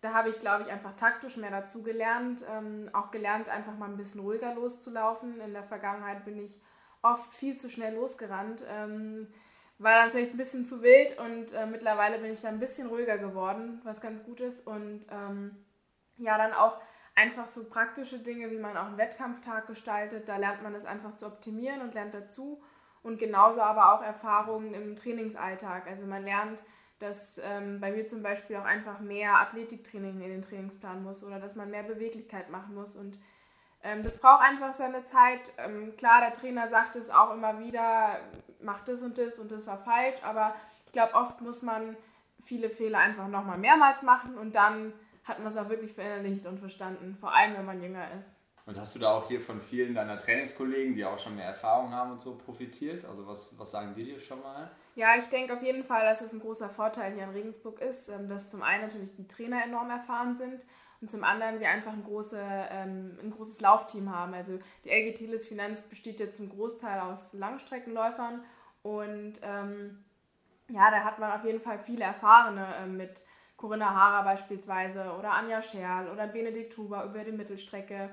Da 0.00 0.14
habe 0.14 0.30
ich, 0.30 0.38
glaube 0.38 0.64
ich, 0.64 0.70
einfach 0.70 0.94
taktisch 0.94 1.36
mehr 1.36 1.50
dazu 1.50 1.82
gelernt. 1.82 2.44
Ähm, 2.50 2.88
auch 2.92 3.10
gelernt, 3.10 3.48
einfach 3.48 3.76
mal 3.76 3.88
ein 3.88 3.96
bisschen 3.96 4.20
ruhiger 4.20 4.54
loszulaufen. 4.54 5.40
In 5.40 5.52
der 5.52 5.64
Vergangenheit 5.64 6.24
bin 6.24 6.38
ich 6.38 6.60
oft 7.02 7.34
viel 7.34 7.56
zu 7.56 7.68
schnell 7.68 7.94
losgerannt. 7.94 8.64
Ähm, 8.68 9.28
war 9.80 9.94
dann 9.94 10.10
vielleicht 10.10 10.32
ein 10.32 10.36
bisschen 10.36 10.66
zu 10.66 10.82
wild 10.82 11.18
und 11.18 11.52
äh, 11.54 11.66
mittlerweile 11.66 12.18
bin 12.18 12.30
ich 12.30 12.42
da 12.42 12.48
ein 12.48 12.58
bisschen 12.58 12.88
ruhiger 12.88 13.16
geworden, 13.16 13.80
was 13.82 14.00
ganz 14.00 14.22
gut 14.22 14.40
ist. 14.40 14.66
Und 14.66 15.06
ähm, 15.10 15.56
ja, 16.18 16.36
dann 16.36 16.52
auch 16.52 16.78
einfach 17.16 17.46
so 17.46 17.68
praktische 17.68 18.18
Dinge, 18.18 18.50
wie 18.50 18.58
man 18.58 18.76
auch 18.76 18.86
einen 18.86 18.98
Wettkampftag 18.98 19.66
gestaltet. 19.66 20.28
Da 20.28 20.36
lernt 20.36 20.62
man 20.62 20.74
es 20.74 20.84
einfach 20.84 21.14
zu 21.14 21.26
optimieren 21.26 21.80
und 21.80 21.94
lernt 21.94 22.12
dazu. 22.12 22.62
Und 23.02 23.18
genauso 23.18 23.62
aber 23.62 23.94
auch 23.94 24.02
Erfahrungen 24.02 24.74
im 24.74 24.96
Trainingsalltag. 24.96 25.86
Also 25.86 26.04
man 26.04 26.24
lernt, 26.24 26.62
dass 26.98 27.40
ähm, 27.42 27.80
bei 27.80 27.90
mir 27.90 28.06
zum 28.06 28.22
Beispiel 28.22 28.56
auch 28.56 28.66
einfach 28.66 29.00
mehr 29.00 29.40
Athletiktraining 29.40 30.20
in 30.20 30.28
den 30.28 30.42
Trainingsplan 30.42 31.02
muss 31.02 31.24
oder 31.24 31.40
dass 31.40 31.56
man 31.56 31.70
mehr 31.70 31.84
Beweglichkeit 31.84 32.50
machen 32.50 32.74
muss. 32.74 32.94
Und 32.94 33.18
ähm, 33.82 34.02
das 34.02 34.20
braucht 34.20 34.42
einfach 34.42 34.74
seine 34.74 35.04
Zeit. 35.04 35.54
Ähm, 35.56 35.96
klar, 35.96 36.20
der 36.20 36.34
Trainer 36.34 36.68
sagt 36.68 36.96
es 36.96 37.08
auch 37.08 37.32
immer 37.32 37.58
wieder, 37.60 38.20
mach 38.62 38.84
das 38.84 39.02
und 39.02 39.18
das 39.18 39.38
und 39.38 39.50
das 39.50 39.66
war 39.66 39.78
falsch, 39.78 40.22
aber 40.22 40.54
ich 40.86 40.92
glaube, 40.92 41.14
oft 41.14 41.40
muss 41.40 41.62
man 41.62 41.96
viele 42.42 42.70
Fehler 42.70 42.98
einfach 42.98 43.28
nochmal 43.28 43.58
mehrmals 43.58 44.02
machen 44.02 44.36
und 44.36 44.54
dann 44.54 44.92
hat 45.24 45.38
man 45.38 45.48
es 45.48 45.56
auch 45.56 45.68
wirklich 45.68 45.92
verinnerlicht 45.92 46.46
und 46.46 46.58
verstanden, 46.58 47.16
vor 47.18 47.34
allem 47.34 47.54
wenn 47.54 47.66
man 47.66 47.82
jünger 47.82 48.12
ist. 48.18 48.36
Und 48.66 48.78
hast 48.78 48.94
du 48.94 49.00
da 49.00 49.12
auch 49.12 49.26
hier 49.28 49.40
von 49.40 49.60
vielen 49.60 49.94
deiner 49.94 50.18
Trainingskollegen, 50.18 50.94
die 50.94 51.04
auch 51.04 51.18
schon 51.18 51.34
mehr 51.34 51.46
Erfahrung 51.46 51.92
haben 51.92 52.12
und 52.12 52.20
so 52.20 52.36
profitiert? 52.36 53.04
Also 53.04 53.26
was, 53.26 53.58
was 53.58 53.70
sagen 53.70 53.94
die 53.96 54.04
dir 54.04 54.20
schon 54.20 54.40
mal? 54.42 54.70
Ja, 54.94 55.16
ich 55.16 55.26
denke 55.26 55.54
auf 55.54 55.62
jeden 55.62 55.82
Fall, 55.82 56.04
dass 56.04 56.20
es 56.20 56.32
ein 56.32 56.40
großer 56.40 56.68
Vorteil 56.68 57.12
hier 57.14 57.24
in 57.24 57.30
Regensburg 57.30 57.80
ist, 57.80 58.08
ähm, 58.08 58.28
dass 58.28 58.50
zum 58.50 58.62
einen 58.62 58.82
natürlich 58.82 59.14
die 59.16 59.26
Trainer 59.26 59.64
enorm 59.64 59.90
erfahren 59.90 60.36
sind 60.36 60.64
und 61.00 61.08
zum 61.08 61.24
anderen 61.24 61.60
wir 61.60 61.68
einfach 61.70 61.92
ein, 61.92 62.04
große, 62.04 62.38
ähm, 62.70 63.18
ein 63.22 63.30
großes 63.30 63.60
Laufteam 63.60 64.14
haben. 64.14 64.34
Also 64.34 64.58
die 64.84 64.90
LG 64.90 65.14
Teles 65.14 65.48
Finanz 65.48 65.82
besteht 65.82 66.20
ja 66.20 66.30
zum 66.30 66.50
Großteil 66.50 67.00
aus 67.00 67.32
Langstreckenläufern 67.32 68.44
und 68.82 69.40
ähm, 69.42 70.04
ja, 70.68 70.90
da 70.90 71.04
hat 71.04 71.18
man 71.18 71.32
auf 71.32 71.44
jeden 71.44 71.60
Fall 71.60 71.78
viele 71.78 72.04
Erfahrene 72.04 72.66
äh, 72.76 72.86
mit 72.86 73.24
Corinna 73.56 73.94
Hara 73.94 74.22
beispielsweise 74.22 75.12
oder 75.18 75.32
Anja 75.32 75.60
Scherl 75.60 76.08
oder 76.08 76.26
Benedikt 76.26 76.76
Huber 76.76 77.04
über 77.04 77.24
die 77.24 77.32
Mittelstrecke. 77.32 78.10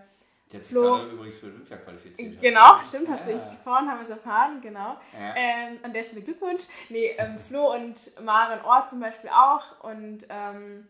Der 0.51 0.59
hat 0.59 0.65
sich 0.65 0.75
gerade 0.75 1.09
übrigens 1.09 1.37
für 1.37 1.47
Olympia 1.47 1.77
qualifiziert. 1.77 2.41
Genau, 2.41 2.81
stimmt, 2.83 3.09
hat 3.09 3.27
ja. 3.27 3.37
sich 3.37 3.57
vorhin 3.59 3.89
haben 3.89 3.97
wir 3.97 4.03
es 4.03 4.09
erfahren, 4.09 4.61
genau. 4.61 4.97
Ja. 5.13 5.35
Ähm, 5.35 5.79
an 5.83 5.91
der 5.91 6.03
Stelle 6.03 6.21
Glückwunsch. 6.21 6.63
Nee, 6.89 7.15
ähm, 7.17 7.37
Flo 7.37 7.73
und 7.73 8.15
Maren 8.23 8.61
Ort 8.63 8.89
zum 8.89 9.01
Beispiel 9.01 9.29
auch. 9.29 9.83
Und 9.83 10.25
ähm, 10.29 10.87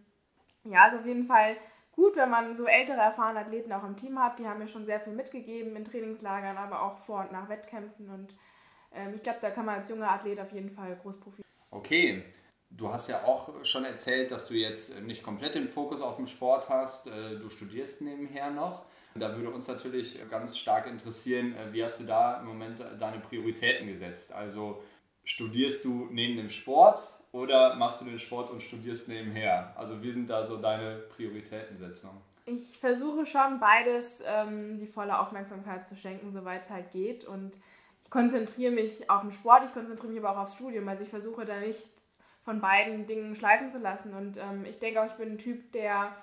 ja, 0.64 0.86
ist 0.86 0.96
auf 0.96 1.06
jeden 1.06 1.26
Fall 1.26 1.58
gut, 1.98 2.16
wenn 2.16 2.30
man 2.30 2.56
so 2.56 2.66
ältere, 2.66 3.02
erfahrene 3.02 3.40
Athleten 3.40 3.74
auch 3.74 3.84
im 3.84 3.98
Team 3.98 4.18
hat. 4.18 4.40
Die 4.40 4.48
haben 4.48 4.60
mir 4.60 4.68
schon 4.68 4.86
sehr 4.86 5.02
viel 5.02 5.14
mitgegeben 5.14 5.76
in 5.76 5.84
Trainingslagern, 5.84 6.56
aber 6.56 6.84
auch 6.84 6.98
vor 6.98 7.22
und 7.22 7.34
nach 7.34 7.50
Wettkämpfen. 7.50 8.10
Und 8.10 8.36
ähm, 8.94 9.14
ich 9.14 9.24
glaube, 9.24 9.40
da 9.42 9.50
kann 9.50 9.66
man 9.66 9.76
als 9.76 9.90
junger 9.90 10.10
Athlet 10.10 10.40
auf 10.40 10.54
jeden 10.54 10.70
Fall 10.70 10.96
groß 10.96 11.20
profitieren. 11.20 11.48
Okay, 11.72 12.24
du 12.70 12.90
hast 12.90 13.10
ja 13.10 13.26
auch 13.26 13.66
schon 13.66 13.84
erzählt, 13.84 14.32
dass 14.32 14.48
du 14.48 14.54
jetzt 14.54 15.02
nicht 15.02 15.24
komplett 15.24 15.56
den 15.56 15.68
Fokus 15.68 16.02
auf 16.02 16.16
dem 16.16 16.28
Sport 16.28 16.70
hast. 16.70 17.08
Äh, 17.08 17.40
du 17.40 17.50
studierst 17.50 18.04
nebenher 18.04 18.52
noch. 18.52 18.86
Da 19.16 19.36
würde 19.36 19.50
uns 19.50 19.68
natürlich 19.68 20.20
ganz 20.30 20.56
stark 20.56 20.86
interessieren, 20.86 21.56
äh, 21.56 21.74
wie 21.74 21.84
hast 21.84 22.00
du 22.00 22.04
da 22.04 22.40
im 22.40 22.46
Moment 22.46 22.80
deine 23.00 23.20
Prioritäten 23.20 23.88
gesetzt? 23.88 24.34
Also 24.34 24.84
studierst 25.24 25.84
du 25.84 26.08
neben 26.12 26.38
dem 26.38 26.52
Sport 26.52 27.02
oder 27.32 27.76
machst 27.76 28.02
du 28.02 28.06
den 28.06 28.20
Sport 28.20 28.50
und 28.50 28.62
studierst 28.62 29.10
nebenher? 29.10 29.74
Also 29.76 30.02
wie 30.02 30.12
sind 30.12 30.30
da 30.30 30.44
so 30.44 30.58
deine 30.58 30.98
Prioritätensetzungen? 31.16 32.18
Ich 32.46 32.78
versuche 32.80 33.26
schon 33.26 33.60
beides 33.60 34.22
ähm, 34.26 34.78
die 34.78 34.88
volle 34.88 35.20
Aufmerksamkeit 35.20 35.86
zu 35.88 35.96
schenken, 35.96 36.32
soweit 36.32 36.64
es 36.64 36.70
halt 36.70 36.92
geht. 36.92 37.26
Und 37.26 37.58
ich 38.02 38.10
konzentriere 38.10 38.72
mich 38.72 39.10
auf 39.10 39.22
den 39.22 39.32
Sport, 39.32 39.66
ich 39.66 39.74
konzentriere 39.74 40.14
mich 40.14 40.24
aber 40.24 40.32
auch 40.32 40.42
aufs 40.42 40.56
Studium. 40.56 40.88
Also 40.88 41.04
ich 41.04 41.10
versuche 41.10 41.46
da 41.46 41.60
nicht 41.60 41.92
von 42.44 42.62
beiden 42.62 43.06
Dingen 43.06 43.36
schleifen 43.36 43.70
zu 43.70 43.80
lassen. 43.80 44.14
Und 44.14 44.38
ähm, 44.38 44.64
ich 44.64 44.80
denke 44.80 45.02
auch, 45.02 45.06
ich 45.06 45.14
bin 45.18 45.34
ein 45.34 45.38
Typ, 45.38 45.74
der 45.74 46.16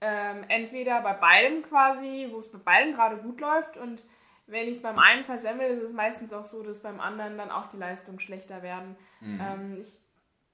ähm, 0.00 0.44
entweder 0.48 1.00
bei 1.02 1.12
beidem 1.12 1.62
quasi, 1.62 2.26
wo 2.30 2.38
es 2.38 2.50
bei 2.50 2.58
beidem 2.58 2.94
gerade 2.94 3.18
gut 3.18 3.40
läuft 3.40 3.76
und 3.76 4.04
wenn 4.50 4.66
ich 4.66 4.76
es 4.76 4.82
beim 4.82 4.98
einen 4.98 5.22
versemmel, 5.22 5.70
ist 5.70 5.80
es 5.80 5.92
meistens 5.92 6.32
auch 6.32 6.42
so, 6.42 6.62
dass 6.64 6.82
beim 6.82 7.00
anderen 7.00 7.38
dann 7.38 7.50
auch 7.50 7.68
die 7.68 7.76
Leistungen 7.76 8.18
schlechter 8.18 8.62
werden. 8.62 8.96
Mhm. 9.20 9.40
Ähm, 9.40 9.78
ich, 9.80 10.00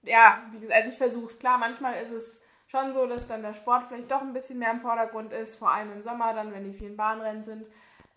ja, 0.07 0.42
also 0.73 0.88
ich 0.88 0.97
versuche 0.97 1.27
es. 1.27 1.38
Klar, 1.38 1.59
manchmal 1.59 2.01
ist 2.01 2.11
es 2.11 2.45
schon 2.66 2.92
so, 2.92 3.07
dass 3.07 3.27
dann 3.27 3.42
der 3.42 3.53
Sport 3.53 3.85
vielleicht 3.88 4.11
doch 4.11 4.21
ein 4.21 4.33
bisschen 4.33 4.59
mehr 4.59 4.71
im 4.71 4.79
Vordergrund 4.79 5.33
ist, 5.33 5.57
vor 5.57 5.71
allem 5.71 5.92
im 5.92 6.03
Sommer 6.03 6.35
dann, 6.35 6.53
wenn 6.53 6.64
die 6.64 6.77
vielen 6.77 6.97
Bahnrennen 6.97 7.42
sind. 7.42 7.69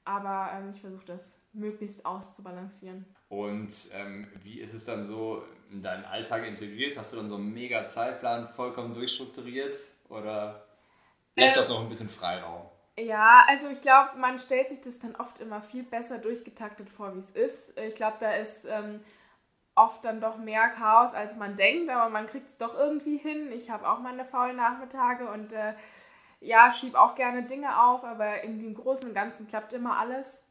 Aber 0.05 0.49
ähm, 0.53 0.69
ich 0.71 0.81
versuche 0.81 1.05
das 1.05 1.41
möglichst 1.53 2.05
auszubalancieren. 2.05 3.05
Und 3.27 3.91
ähm, 3.95 4.27
wie 4.41 4.59
ist 4.59 4.73
es 4.73 4.85
dann 4.85 5.05
so 5.05 5.43
in 5.71 5.81
deinen 5.81 6.05
Alltag 6.05 6.47
integriert? 6.47 6.97
Hast 6.97 7.13
du 7.13 7.17
dann 7.17 7.29
so 7.29 7.35
einen 7.35 7.53
mega 7.53 7.85
Zeitplan 7.85 8.49
vollkommen 8.49 8.93
durchstrukturiert? 8.93 9.77
Oder 10.09 10.65
lässt 11.35 11.55
äh, 11.55 11.59
das 11.59 11.69
noch 11.69 11.81
ein 11.81 11.89
bisschen 11.89 12.09
Freiraum? 12.09 12.69
Ja, 12.97 13.45
also 13.47 13.69
ich 13.69 13.81
glaube, 13.81 14.17
man 14.17 14.39
stellt 14.39 14.69
sich 14.69 14.81
das 14.81 14.99
dann 14.99 15.15
oft 15.15 15.39
immer 15.39 15.61
viel 15.61 15.83
besser 15.83 16.17
durchgetaktet 16.17 16.89
vor, 16.89 17.15
wie 17.15 17.19
es 17.19 17.31
ist. 17.31 17.77
Ich 17.77 17.95
glaube, 17.95 18.17
da 18.19 18.31
ist 18.31 18.65
ähm, 18.65 19.01
oft 19.79 20.03
dann 20.05 20.21
doch 20.21 20.37
mehr 20.37 20.69
Chaos, 20.69 21.13
als 21.13 21.35
man 21.35 21.55
denkt, 21.55 21.89
aber 21.89 22.09
man 22.09 22.27
kriegt 22.27 22.49
es 22.49 22.57
doch 22.57 22.75
irgendwie 22.75 23.17
hin. 23.17 23.51
Ich 23.51 23.69
habe 23.69 23.89
auch 23.89 23.99
meine 23.99 24.25
faulen 24.25 24.57
Nachmittage 24.57 25.29
und 25.29 25.53
äh, 25.53 25.73
ja, 26.41 26.71
schiebe 26.71 26.99
auch 26.99 27.15
gerne 27.15 27.43
Dinge 27.43 27.81
auf, 27.83 28.03
aber 28.03 28.43
im 28.43 28.73
Großen 28.73 29.07
und 29.07 29.15
Ganzen 29.15 29.47
klappt 29.47 29.73
immer 29.73 29.97
alles. 29.97 30.45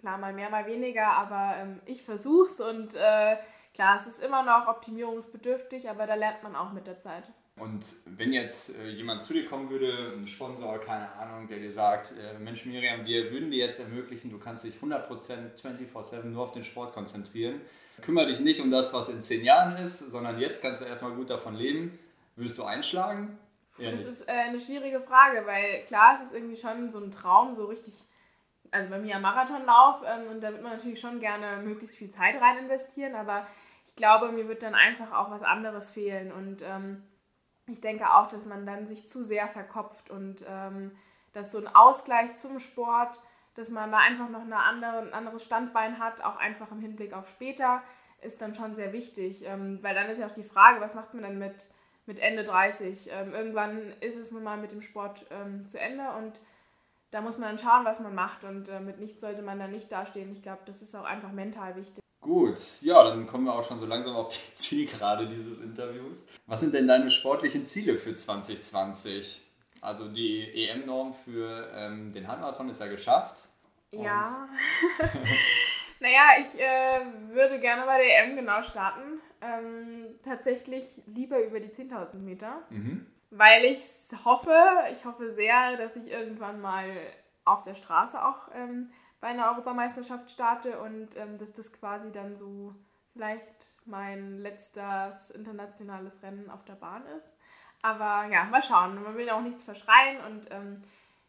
Klar, 0.00 0.18
mal 0.18 0.32
mehr, 0.32 0.50
mal 0.50 0.66
weniger, 0.66 1.08
aber 1.08 1.56
ähm, 1.58 1.80
ich 1.86 2.02
versuche 2.02 2.46
es 2.46 2.60
und 2.60 2.94
äh, 2.96 3.36
klar, 3.74 3.96
es 3.96 4.06
ist 4.06 4.22
immer 4.22 4.42
noch 4.42 4.66
optimierungsbedürftig, 4.66 5.88
aber 5.88 6.06
da 6.06 6.14
lernt 6.14 6.42
man 6.42 6.56
auch 6.56 6.72
mit 6.72 6.86
der 6.86 6.98
Zeit. 6.98 7.24
Und 7.56 8.00
wenn 8.06 8.32
jetzt 8.32 8.78
äh, 8.78 8.88
jemand 8.88 9.22
zu 9.22 9.34
dir 9.34 9.46
kommen 9.46 9.68
würde, 9.68 10.14
ein 10.16 10.26
Sponsor, 10.26 10.78
keine 10.80 11.12
Ahnung, 11.12 11.46
der 11.48 11.58
dir 11.58 11.70
sagt, 11.70 12.14
äh, 12.18 12.38
Mensch 12.38 12.64
Miriam, 12.64 13.04
wir 13.04 13.30
würden 13.30 13.50
dir 13.50 13.66
jetzt 13.66 13.78
ermöglichen, 13.78 14.30
du 14.30 14.38
kannst 14.38 14.64
dich 14.64 14.76
100% 14.76 15.06
24-7 15.60 16.24
nur 16.24 16.44
auf 16.44 16.52
den 16.52 16.64
Sport 16.64 16.94
konzentrieren. 16.94 17.60
Kümmere 18.02 18.26
dich 18.26 18.40
nicht 18.40 18.60
um 18.60 18.70
das, 18.70 18.92
was 18.92 19.08
in 19.08 19.22
zehn 19.22 19.44
Jahren 19.44 19.76
ist, 19.76 19.98
sondern 19.98 20.38
jetzt 20.38 20.62
kannst 20.62 20.82
du 20.82 20.86
erstmal 20.86 21.12
gut 21.12 21.30
davon 21.30 21.54
leben. 21.54 21.98
Würdest 22.36 22.58
du 22.58 22.64
einschlagen? 22.64 23.38
Eher 23.78 23.92
das 23.92 24.04
ist 24.04 24.28
äh, 24.28 24.32
eine 24.32 24.60
schwierige 24.60 25.00
Frage, 25.00 25.46
weil 25.46 25.84
klar, 25.84 26.14
es 26.16 26.26
ist 26.26 26.34
irgendwie 26.34 26.56
schon 26.56 26.90
so 26.90 26.98
ein 26.98 27.10
Traum, 27.10 27.54
so 27.54 27.66
richtig, 27.66 27.94
also 28.70 28.90
bei 28.90 28.98
mir 28.98 29.16
am 29.16 29.22
Marathonlauf 29.22 30.02
ähm, 30.06 30.30
und 30.30 30.40
da 30.42 30.52
wird 30.52 30.62
man 30.62 30.72
natürlich 30.72 31.00
schon 31.00 31.20
gerne 31.20 31.62
möglichst 31.62 31.96
viel 31.96 32.10
Zeit 32.10 32.40
rein 32.40 32.58
investieren, 32.58 33.14
aber 33.14 33.46
ich 33.86 33.96
glaube, 33.96 34.30
mir 34.30 34.48
wird 34.48 34.62
dann 34.62 34.74
einfach 34.74 35.12
auch 35.12 35.30
was 35.30 35.42
anderes 35.42 35.90
fehlen 35.90 36.32
und 36.32 36.62
ähm, 36.62 37.02
ich 37.66 37.80
denke 37.80 38.12
auch, 38.14 38.28
dass 38.28 38.44
man 38.44 38.66
dann 38.66 38.86
sich 38.86 39.08
zu 39.08 39.22
sehr 39.22 39.48
verkopft 39.48 40.10
und 40.10 40.44
ähm, 40.48 40.92
dass 41.32 41.52
so 41.52 41.58
ein 41.58 41.74
Ausgleich 41.74 42.36
zum 42.36 42.58
Sport, 42.58 43.20
dass 43.54 43.70
man 43.70 43.90
da 43.90 43.98
einfach 43.98 44.28
noch 44.28 44.42
eine 44.42 44.56
andere, 44.56 44.98
ein 44.98 45.12
anderes 45.12 45.44
Standbein 45.44 45.98
hat, 45.98 46.22
auch 46.22 46.36
einfach 46.36 46.72
im 46.72 46.80
Hinblick 46.80 47.12
auf 47.12 47.28
später, 47.28 47.82
ist 48.22 48.40
dann 48.40 48.54
schon 48.54 48.74
sehr 48.74 48.92
wichtig. 48.92 49.44
Ähm, 49.46 49.82
weil 49.82 49.94
dann 49.94 50.08
ist 50.08 50.18
ja 50.18 50.26
auch 50.26 50.32
die 50.32 50.42
Frage, 50.42 50.80
was 50.80 50.94
macht 50.94 51.14
man 51.14 51.22
denn 51.22 51.38
mit, 51.38 51.70
mit 52.06 52.18
Ende 52.18 52.44
30? 52.44 53.10
Ähm, 53.12 53.34
irgendwann 53.34 53.92
ist 54.00 54.16
es 54.16 54.32
nun 54.32 54.42
mal 54.42 54.56
mit 54.56 54.72
dem 54.72 54.80
Sport 54.80 55.26
ähm, 55.30 55.66
zu 55.66 55.78
Ende 55.78 56.04
und 56.18 56.40
da 57.10 57.20
muss 57.20 57.36
man 57.36 57.50
dann 57.50 57.58
schauen, 57.58 57.84
was 57.84 58.00
man 58.00 58.14
macht 58.14 58.44
und 58.44 58.70
äh, 58.70 58.80
mit 58.80 58.98
nichts 58.98 59.20
sollte 59.20 59.42
man 59.42 59.58
dann 59.58 59.70
nicht 59.70 59.92
dastehen. 59.92 60.32
Ich 60.32 60.42
glaube, 60.42 60.62
das 60.64 60.80
ist 60.80 60.94
auch 60.94 61.04
einfach 61.04 61.30
mental 61.30 61.76
wichtig. 61.76 62.02
Gut, 62.22 62.80
ja, 62.82 63.04
dann 63.04 63.26
kommen 63.26 63.44
wir 63.44 63.52
auch 63.52 63.68
schon 63.68 63.78
so 63.78 63.86
langsam 63.86 64.14
auf 64.16 64.28
die 64.28 64.38
Zielgerade 64.54 65.28
dieses 65.28 65.60
Interviews. 65.60 66.26
Was 66.46 66.60
sind 66.60 66.72
denn 66.72 66.88
deine 66.88 67.10
sportlichen 67.10 67.66
Ziele 67.66 67.98
für 67.98 68.14
2020? 68.14 69.46
Also 69.82 70.08
die 70.08 70.68
EM-Norm 70.68 71.12
für 71.12 71.68
ähm, 71.74 72.12
den 72.12 72.28
Halbmarathon 72.28 72.68
ist 72.68 72.80
ja 72.80 72.86
geschafft. 72.86 73.42
Ja. 73.90 74.48
naja, 76.00 76.22
ich 76.40 76.58
äh, 76.58 77.00
würde 77.34 77.58
gerne 77.58 77.84
bei 77.84 77.98
der 77.98 78.24
EM 78.24 78.36
genau 78.36 78.62
starten. 78.62 79.20
Ähm, 79.40 80.06
tatsächlich 80.22 81.02
lieber 81.06 81.44
über 81.44 81.58
die 81.58 81.68
10.000 81.68 82.20
Meter, 82.20 82.62
mhm. 82.70 83.06
weil 83.30 83.64
ich 83.64 83.82
hoffe, 84.24 84.56
ich 84.92 85.04
hoffe 85.04 85.32
sehr, 85.32 85.76
dass 85.76 85.96
ich 85.96 86.06
irgendwann 86.06 86.60
mal 86.60 86.88
auf 87.44 87.64
der 87.64 87.74
Straße 87.74 88.24
auch 88.24 88.50
ähm, 88.54 88.88
bei 89.20 89.28
einer 89.28 89.50
Europameisterschaft 89.50 90.30
starte 90.30 90.78
und 90.78 91.16
ähm, 91.16 91.36
dass 91.38 91.52
das 91.52 91.72
quasi 91.72 92.12
dann 92.12 92.36
so 92.36 92.72
vielleicht 93.12 93.44
mein 93.84 94.38
letztes 94.38 95.30
internationales 95.30 96.22
Rennen 96.22 96.50
auf 96.50 96.64
der 96.64 96.74
Bahn 96.74 97.04
ist. 97.18 97.36
Aber 97.82 98.28
ja, 98.30 98.44
mal 98.44 98.62
schauen. 98.62 99.02
Man 99.02 99.16
will 99.16 99.26
ja 99.26 99.36
auch 99.36 99.42
nichts 99.42 99.64
verschreien 99.64 100.18
und 100.24 100.46
ähm, 100.50 100.80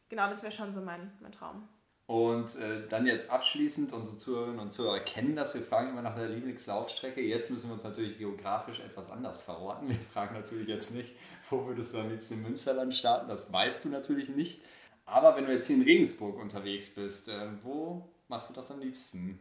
genau 0.09 0.27
das 0.29 0.43
wäre 0.43 0.51
schon 0.51 0.71
so 0.71 0.81
mein, 0.81 1.11
mein 1.19 1.31
Traum. 1.31 1.67
Und 2.05 2.59
äh, 2.59 2.87
dann 2.89 3.07
jetzt 3.07 3.31
abschließend, 3.31 3.93
unsere 3.93 4.17
Zuhörerinnen 4.17 4.59
und 4.59 4.71
Zuhörer 4.71 4.99
kennen 4.99 5.35
das, 5.35 5.55
wir 5.55 5.61
fragen 5.61 5.89
immer 5.89 6.01
nach 6.01 6.15
der 6.15 6.27
Lieblingslaufstrecke. 6.27 7.21
Jetzt 7.21 7.49
müssen 7.49 7.69
wir 7.69 7.73
uns 7.75 7.85
natürlich 7.85 8.17
geografisch 8.17 8.81
etwas 8.81 9.09
anders 9.09 9.41
verorten. 9.41 9.87
Wir 9.89 9.99
fragen 9.99 10.35
natürlich 10.35 10.67
jetzt 10.67 10.93
nicht, 10.93 11.15
wo 11.49 11.65
würdest 11.65 11.93
du 11.93 11.99
am 11.99 12.09
liebsten 12.09 12.35
in 12.35 12.43
Münsterland 12.43 12.93
starten, 12.93 13.29
das 13.29 13.51
weißt 13.51 13.85
du 13.85 13.89
natürlich 13.89 14.29
nicht. 14.29 14.61
Aber 15.05 15.35
wenn 15.35 15.45
du 15.45 15.53
jetzt 15.53 15.67
hier 15.67 15.77
in 15.77 15.81
Regensburg 15.81 16.39
unterwegs 16.39 16.93
bist, 16.93 17.29
äh, 17.29 17.47
wo 17.63 18.09
machst 18.27 18.49
du 18.49 18.53
das 18.53 18.69
am 18.69 18.79
liebsten? 18.79 19.39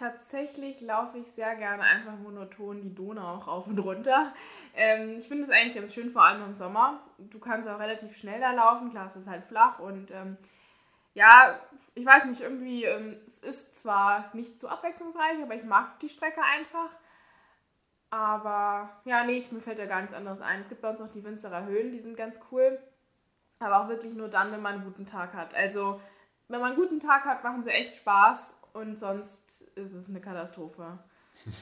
Tatsächlich 0.00 0.80
laufe 0.80 1.18
ich 1.18 1.26
sehr 1.26 1.54
gerne 1.56 1.82
einfach 1.82 2.16
monoton 2.16 2.80
die 2.80 2.94
Donau 2.94 3.36
auch 3.36 3.48
auf 3.48 3.66
und 3.66 3.78
runter. 3.78 4.32
Ähm, 4.74 5.16
ich 5.18 5.28
finde 5.28 5.44
es 5.44 5.50
eigentlich 5.50 5.74
ganz 5.74 5.94
schön, 5.94 6.10
vor 6.10 6.24
allem 6.24 6.42
im 6.42 6.54
Sommer. 6.54 7.02
Du 7.18 7.38
kannst 7.38 7.68
auch 7.68 7.78
relativ 7.78 8.16
schnell 8.16 8.40
da 8.40 8.52
laufen, 8.52 8.90
klar, 8.90 9.06
es 9.06 9.16
ist 9.16 9.28
halt 9.28 9.44
flach 9.44 9.78
und 9.78 10.10
ähm, 10.10 10.36
ja, 11.12 11.60
ich 11.94 12.06
weiß 12.06 12.24
nicht, 12.26 12.40
irgendwie, 12.40 12.84
ähm, 12.84 13.18
es 13.26 13.40
ist 13.40 13.76
zwar 13.76 14.30
nicht 14.32 14.58
so 14.58 14.68
abwechslungsreich, 14.68 15.42
aber 15.42 15.54
ich 15.54 15.64
mag 15.64 15.98
die 16.00 16.08
Strecke 16.08 16.40
einfach. 16.42 16.90
Aber 18.08 18.88
ja, 19.04 19.24
nee, 19.24 19.44
mir 19.50 19.60
fällt 19.60 19.78
da 19.78 19.86
gar 19.86 20.00
nichts 20.00 20.14
anderes 20.14 20.40
ein. 20.40 20.60
Es 20.60 20.68
gibt 20.68 20.80
bei 20.80 20.88
uns 20.90 21.00
noch 21.00 21.08
die 21.08 21.24
Winzerer 21.24 21.66
Höhen, 21.66 21.92
die 21.92 22.00
sind 22.00 22.16
ganz 22.16 22.40
cool 22.50 22.78
aber 23.60 23.82
auch 23.82 23.88
wirklich 23.88 24.14
nur 24.14 24.28
dann, 24.28 24.50
wenn 24.52 24.62
man 24.62 24.74
einen 24.74 24.84
guten 24.84 25.06
Tag 25.06 25.34
hat. 25.34 25.54
Also, 25.54 26.00
wenn 26.48 26.60
man 26.60 26.72
einen 26.72 26.80
guten 26.80 26.98
Tag 26.98 27.24
hat, 27.24 27.44
machen 27.44 27.62
sie 27.62 27.70
echt 27.70 27.96
Spaß 27.96 28.59
und 28.72 28.98
sonst 28.98 29.62
ist 29.76 29.92
es 29.92 30.08
eine 30.08 30.20
Katastrophe. 30.20 30.98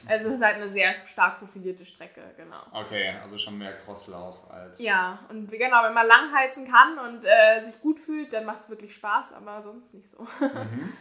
Also 0.07 0.27
es 0.27 0.35
ist 0.35 0.43
halt 0.43 0.57
eine 0.57 0.67
sehr 0.67 0.93
stark 1.05 1.39
profilierte 1.39 1.85
Strecke, 1.85 2.21
genau. 2.35 2.61
Okay, 2.73 3.13
also 3.21 3.37
schon 3.37 3.57
mehr 3.57 3.77
Crosslauf 3.77 4.49
als. 4.51 4.81
Ja, 4.81 5.19
und 5.29 5.49
genau, 5.49 5.83
wenn 5.83 5.93
man 5.93 6.05
langheizen 6.05 6.69
kann 6.69 6.99
und 6.99 7.23
äh, 7.23 7.63
sich 7.63 7.79
gut 7.79 7.99
fühlt, 7.99 8.33
dann 8.33 8.45
macht 8.45 8.63
es 8.63 8.69
wirklich 8.69 8.93
Spaß, 8.93 9.33
aber 9.33 9.61
sonst 9.61 9.93
nicht 9.93 10.09
so. 10.09 10.19
Mhm. 10.41 10.93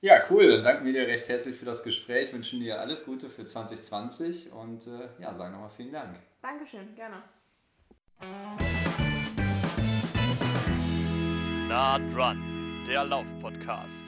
Ja, 0.00 0.22
cool. 0.30 0.48
Dann 0.48 0.62
danken 0.62 0.84
wir 0.84 0.92
dir 0.92 1.08
recht 1.08 1.28
herzlich 1.28 1.56
für 1.56 1.64
das 1.64 1.82
Gespräch, 1.82 2.32
wünschen 2.32 2.60
dir 2.60 2.80
alles 2.80 3.04
Gute 3.04 3.28
für 3.28 3.44
2020 3.44 4.52
und 4.52 4.86
äh, 4.86 5.08
ja, 5.20 5.34
sagen 5.34 5.52
nochmal 5.52 5.70
vielen 5.70 5.92
Dank. 5.92 6.20
Dankeschön, 6.40 6.94
gerne. 6.94 7.22
Naht 11.68 12.02
Run, 12.16 12.84
der 12.88 13.04
Lauf-Podcast. 13.04 14.07